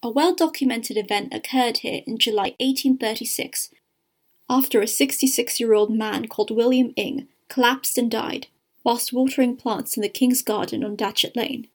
A 0.00 0.10
well 0.10 0.32
documented 0.32 0.96
event 0.96 1.34
occurred 1.34 1.78
here 1.78 2.02
in 2.06 2.18
July 2.18 2.54
1836 2.60 3.70
after 4.48 4.80
a 4.80 4.86
66 4.86 5.58
year 5.58 5.74
old 5.74 5.92
man 5.92 6.28
called 6.28 6.52
William 6.52 6.92
Ing 6.94 7.26
collapsed 7.48 7.98
and 7.98 8.10
died 8.10 8.48
whilst 8.84 9.12
watering 9.12 9.56
plants 9.56 9.96
in 9.96 10.02
the 10.02 10.08
King's 10.08 10.42
Garden 10.42 10.82
on 10.84 10.96
Datchet 10.96 11.36
Lane. 11.36 11.68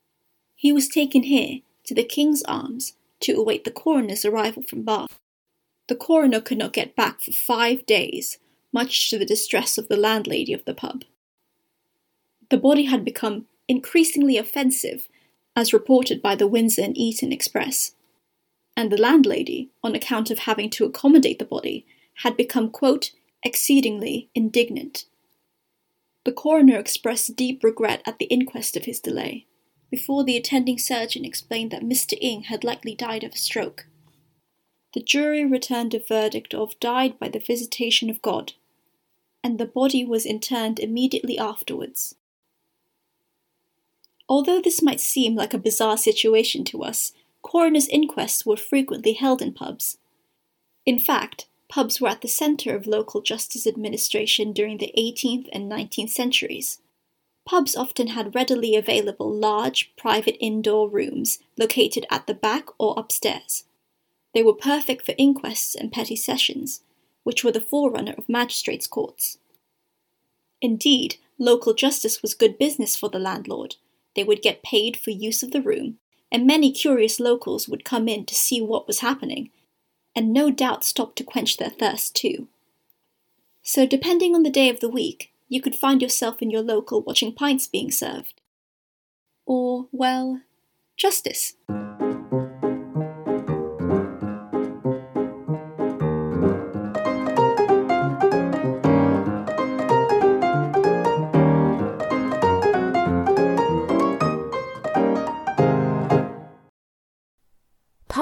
He 0.56 0.72
was 0.72 0.88
taken 0.88 1.24
here 1.24 1.60
to 1.84 1.94
the 1.94 2.02
King's 2.02 2.42
Arms 2.44 2.94
to 3.20 3.34
await 3.34 3.64
the 3.64 3.70
coroner's 3.70 4.24
arrival 4.24 4.62
from 4.62 4.82
Bath. 4.82 5.18
The 5.88 5.94
coroner 5.94 6.40
could 6.40 6.58
not 6.58 6.72
get 6.72 6.96
back 6.96 7.20
for 7.20 7.32
five 7.32 7.86
days, 7.86 8.38
much 8.72 9.10
to 9.10 9.18
the 9.18 9.26
distress 9.26 9.78
of 9.78 9.88
the 9.88 9.96
landlady 9.96 10.52
of 10.52 10.64
the 10.64 10.74
pub. 10.74 11.04
The 12.50 12.56
body 12.56 12.84
had 12.84 13.04
become 13.04 13.46
increasingly 13.68 14.36
offensive, 14.36 15.08
as 15.54 15.72
reported 15.72 16.20
by 16.20 16.34
the 16.34 16.48
Windsor 16.48 16.82
and 16.82 16.96
Eton 16.96 17.32
Express, 17.32 17.94
and 18.76 18.90
the 18.90 19.00
landlady, 19.00 19.70
on 19.82 19.94
account 19.94 20.30
of 20.30 20.40
having 20.40 20.68
to 20.70 20.84
accommodate 20.84 21.38
the 21.38 21.44
body, 21.44 21.86
had 22.22 22.36
become, 22.36 22.70
quote, 22.70 23.12
exceedingly 23.44 24.28
indignant. 24.34 25.04
The 26.24 26.32
coroner 26.32 26.78
expressed 26.78 27.36
deep 27.36 27.62
regret 27.62 28.02
at 28.06 28.18
the 28.18 28.26
inquest 28.26 28.76
of 28.76 28.86
his 28.86 29.00
delay, 29.00 29.46
before 29.90 30.24
the 30.24 30.36
attending 30.36 30.78
surgeon 30.78 31.24
explained 31.24 31.70
that 31.70 31.82
Mr. 31.82 32.16
Ing 32.20 32.44
had 32.44 32.64
likely 32.64 32.94
died 32.94 33.24
of 33.24 33.32
a 33.32 33.38
stroke. 33.38 33.86
The 34.94 35.02
jury 35.02 35.44
returned 35.44 35.92
a 35.92 35.98
verdict 35.98 36.54
of 36.54 36.78
died 36.80 37.18
by 37.18 37.28
the 37.28 37.38
visitation 37.38 38.08
of 38.08 38.22
God, 38.22 38.54
and 39.42 39.58
the 39.58 39.66
body 39.66 40.04
was 40.04 40.24
interned 40.24 40.80
immediately 40.80 41.38
afterwards. 41.38 42.14
Although 44.28 44.60
this 44.62 44.80
might 44.80 45.00
seem 45.00 45.34
like 45.34 45.52
a 45.52 45.58
bizarre 45.58 45.98
situation 45.98 46.64
to 46.64 46.82
us, 46.82 47.12
coroner's 47.42 47.86
inquests 47.86 48.46
were 48.46 48.56
frequently 48.56 49.12
held 49.12 49.42
in 49.42 49.52
pubs. 49.52 49.98
In 50.86 50.98
fact, 50.98 51.46
pubs 51.74 52.00
were 52.00 52.06
at 52.06 52.20
the 52.20 52.28
centre 52.28 52.76
of 52.76 52.86
local 52.86 53.20
justice 53.20 53.66
administration 53.66 54.52
during 54.52 54.78
the 54.78 54.94
18th 54.96 55.48
and 55.52 55.68
19th 55.68 56.10
centuries. 56.10 56.78
Pubs 57.44 57.74
often 57.74 58.08
had 58.08 58.32
readily 58.32 58.76
available 58.76 59.28
large, 59.28 59.92
private 59.96 60.36
indoor 60.38 60.88
rooms 60.88 61.40
located 61.58 62.06
at 62.12 62.28
the 62.28 62.32
back 62.34 62.68
or 62.78 62.94
upstairs. 62.96 63.64
They 64.34 64.42
were 64.44 64.54
perfect 64.54 65.04
for 65.04 65.16
inquests 65.18 65.74
and 65.74 65.90
petty 65.90 66.14
sessions, 66.14 66.82
which 67.24 67.42
were 67.42 67.50
the 67.50 67.60
forerunner 67.60 68.14
of 68.16 68.28
magistrates' 68.28 68.86
courts. 68.86 69.38
Indeed, 70.62 71.16
local 71.38 71.74
justice 71.74 72.22
was 72.22 72.34
good 72.34 72.56
business 72.56 72.94
for 72.94 73.08
the 73.08 73.18
landlord. 73.18 73.74
They 74.14 74.22
would 74.22 74.42
get 74.42 74.62
paid 74.62 74.96
for 74.96 75.10
use 75.10 75.42
of 75.42 75.50
the 75.50 75.60
room, 75.60 75.98
and 76.30 76.46
many 76.46 76.70
curious 76.70 77.18
locals 77.18 77.68
would 77.68 77.84
come 77.84 78.06
in 78.06 78.26
to 78.26 78.34
see 78.36 78.62
what 78.62 78.86
was 78.86 79.00
happening 79.00 79.50
and 80.16 80.32
no 80.32 80.50
doubt 80.50 80.84
stop 80.84 81.14
to 81.16 81.24
quench 81.24 81.56
their 81.56 81.70
thirst 81.70 82.14
too. 82.14 82.48
So, 83.62 83.86
depending 83.86 84.34
on 84.34 84.42
the 84.42 84.50
day 84.50 84.68
of 84.68 84.80
the 84.80 84.88
week, 84.88 85.32
you 85.48 85.60
could 85.60 85.74
find 85.74 86.02
yourself 86.02 86.42
in 86.42 86.50
your 86.50 86.62
local 86.62 87.00
watching 87.02 87.32
pints 87.32 87.66
being 87.66 87.90
served. 87.90 88.40
Or, 89.46 89.86
well, 89.92 90.42
justice. 90.96 91.54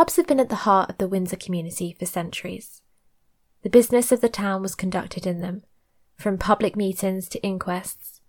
Pubs 0.02 0.16
have 0.16 0.26
been 0.26 0.40
at 0.40 0.48
the 0.48 0.66
heart 0.66 0.90
of 0.90 0.98
the 0.98 1.06
Windsor 1.06 1.36
community 1.36 1.94
for 1.96 2.06
centuries. 2.06 2.82
The 3.62 3.70
business 3.70 4.10
of 4.10 4.20
the 4.20 4.28
town 4.28 4.60
was 4.60 4.74
conducted 4.74 5.28
in 5.28 5.40
them, 5.40 5.62
from 6.16 6.38
public 6.38 6.74
meetings 6.74 7.28
to 7.28 7.46
inquests, 7.46 8.20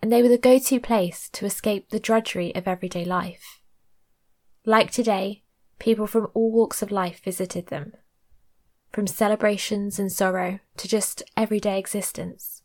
and 0.00 0.12
they 0.12 0.22
were 0.22 0.28
the 0.28 0.38
go 0.38 0.60
to 0.60 0.78
place 0.78 1.28
to 1.30 1.44
escape 1.44 1.90
the 1.90 1.98
drudgery 1.98 2.54
of 2.54 2.68
everyday 2.68 3.04
life. 3.04 3.60
Like 4.64 4.92
today, 4.92 5.42
people 5.80 6.06
from 6.06 6.28
all 6.34 6.52
walks 6.52 6.82
of 6.82 6.92
life 6.92 7.20
visited 7.24 7.66
them, 7.66 7.94
from 8.92 9.08
celebrations 9.08 9.98
and 9.98 10.12
sorrow 10.12 10.60
to 10.76 10.86
just 10.86 11.24
everyday 11.36 11.80
existence. 11.80 12.62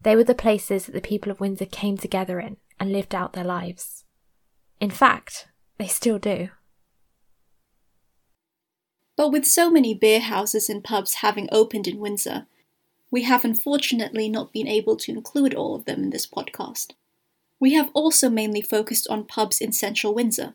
They 0.00 0.16
were 0.16 0.24
the 0.24 0.34
places 0.34 0.86
that 0.86 0.92
the 0.92 1.02
people 1.02 1.30
of 1.30 1.40
Windsor 1.40 1.66
came 1.66 1.98
together 1.98 2.40
in 2.40 2.56
and 2.78 2.90
lived 2.90 3.14
out 3.14 3.34
their 3.34 3.44
lives. 3.44 4.06
In 4.80 4.88
fact, 4.88 5.48
they 5.76 5.88
still 5.88 6.18
do. 6.18 6.48
But 9.20 9.32
with 9.32 9.44
so 9.44 9.70
many 9.70 9.92
beer 9.92 10.20
houses 10.20 10.70
and 10.70 10.82
pubs 10.82 11.16
having 11.16 11.46
opened 11.52 11.86
in 11.86 12.00
Windsor, 12.00 12.46
we 13.10 13.24
have 13.24 13.44
unfortunately 13.44 14.30
not 14.30 14.50
been 14.50 14.66
able 14.66 14.96
to 14.96 15.12
include 15.12 15.52
all 15.52 15.74
of 15.74 15.84
them 15.84 16.02
in 16.04 16.08
this 16.08 16.26
podcast. 16.26 16.92
We 17.60 17.74
have 17.74 17.90
also 17.92 18.30
mainly 18.30 18.62
focused 18.62 19.06
on 19.08 19.26
pubs 19.26 19.60
in 19.60 19.72
central 19.72 20.14
Windsor. 20.14 20.54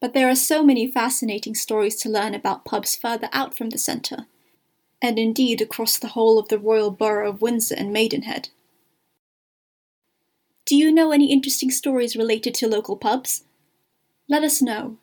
But 0.00 0.14
there 0.14 0.28
are 0.28 0.36
so 0.36 0.62
many 0.62 0.86
fascinating 0.86 1.56
stories 1.56 1.96
to 1.96 2.08
learn 2.08 2.32
about 2.32 2.64
pubs 2.64 2.94
further 2.94 3.28
out 3.32 3.56
from 3.56 3.70
the 3.70 3.78
centre, 3.78 4.26
and 5.02 5.18
indeed 5.18 5.60
across 5.60 5.98
the 5.98 6.14
whole 6.14 6.38
of 6.38 6.46
the 6.46 6.60
royal 6.60 6.92
borough 6.92 7.30
of 7.30 7.42
Windsor 7.42 7.74
and 7.74 7.92
Maidenhead. 7.92 8.50
Do 10.64 10.76
you 10.76 10.92
know 10.92 11.10
any 11.10 11.32
interesting 11.32 11.72
stories 11.72 12.14
related 12.14 12.54
to 12.54 12.68
local 12.68 12.96
pubs? 12.96 13.42
Let 14.28 14.44
us 14.44 14.62
know 14.62 14.98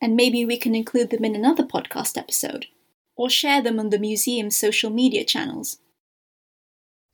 and 0.00 0.16
maybe 0.16 0.44
we 0.44 0.56
can 0.56 0.74
include 0.74 1.10
them 1.10 1.24
in 1.24 1.34
another 1.34 1.64
podcast 1.64 2.16
episode, 2.18 2.66
or 3.16 3.30
share 3.30 3.62
them 3.62 3.78
on 3.78 3.90
the 3.90 3.98
museum's 3.98 4.56
social 4.56 4.90
media 4.90 5.24
channels. 5.24 5.78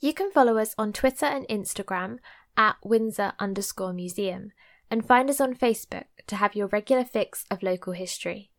You 0.01 0.13
can 0.13 0.31
follow 0.33 0.59
us 0.59 0.75
on 0.77 0.93
Twitter 0.93 1.27
and 1.27 1.47
Instagram 1.49 2.19
at 2.57 2.77
Windsor 2.85 3.35
underscore 3.39 3.93
museum 3.93 4.51
and 4.91 5.07
find 5.07 5.31
us 5.31 5.41
on 5.41 5.55
Facebook 5.55 6.07
to 6.27 6.37
have 6.37 6.57
your 6.57 6.67
regular 6.67 7.05
fix 7.05 7.45
of 7.51 7.63
local 7.63 7.93
history. 7.93 8.51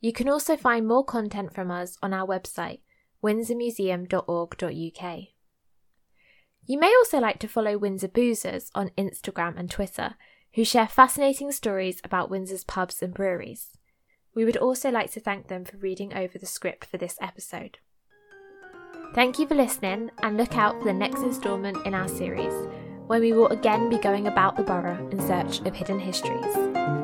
You 0.00 0.12
can 0.12 0.28
also 0.28 0.56
find 0.56 0.86
more 0.86 1.04
content 1.04 1.54
from 1.54 1.70
us 1.70 1.98
on 2.02 2.14
our 2.14 2.26
website, 2.26 2.80
windsormuseum.org.uk. 3.24 5.18
You 6.66 6.78
may 6.78 6.94
also 6.96 7.18
like 7.18 7.38
to 7.40 7.48
follow 7.48 7.76
Windsor 7.76 8.08
Boozers 8.08 8.70
on 8.74 8.90
Instagram 8.96 9.58
and 9.58 9.70
Twitter 9.70 10.14
who 10.54 10.64
share 10.64 10.88
fascinating 10.88 11.50
stories 11.52 12.00
about 12.04 12.30
Windsor's 12.30 12.64
pubs 12.64 13.02
and 13.02 13.12
breweries. 13.12 13.70
We 14.34 14.44
would 14.44 14.56
also 14.56 14.90
like 14.90 15.10
to 15.12 15.20
thank 15.20 15.48
them 15.48 15.64
for 15.64 15.76
reading 15.76 16.14
over 16.14 16.38
the 16.38 16.46
script 16.46 16.84
for 16.86 16.96
this 16.96 17.16
episode. 17.20 17.78
Thank 19.14 19.38
you 19.38 19.46
for 19.46 19.54
listening 19.54 20.10
and 20.22 20.36
look 20.36 20.56
out 20.56 20.78
for 20.78 20.84
the 20.84 20.92
next 20.92 21.20
instalment 21.20 21.86
in 21.86 21.94
our 21.94 22.08
series, 22.08 22.54
when 23.06 23.20
we 23.20 23.32
will 23.32 23.48
again 23.48 23.88
be 23.88 23.98
going 23.98 24.26
about 24.26 24.56
the 24.56 24.62
borough 24.62 25.08
in 25.10 25.20
search 25.20 25.60
of 25.60 25.74
hidden 25.74 26.00
histories. 26.00 27.03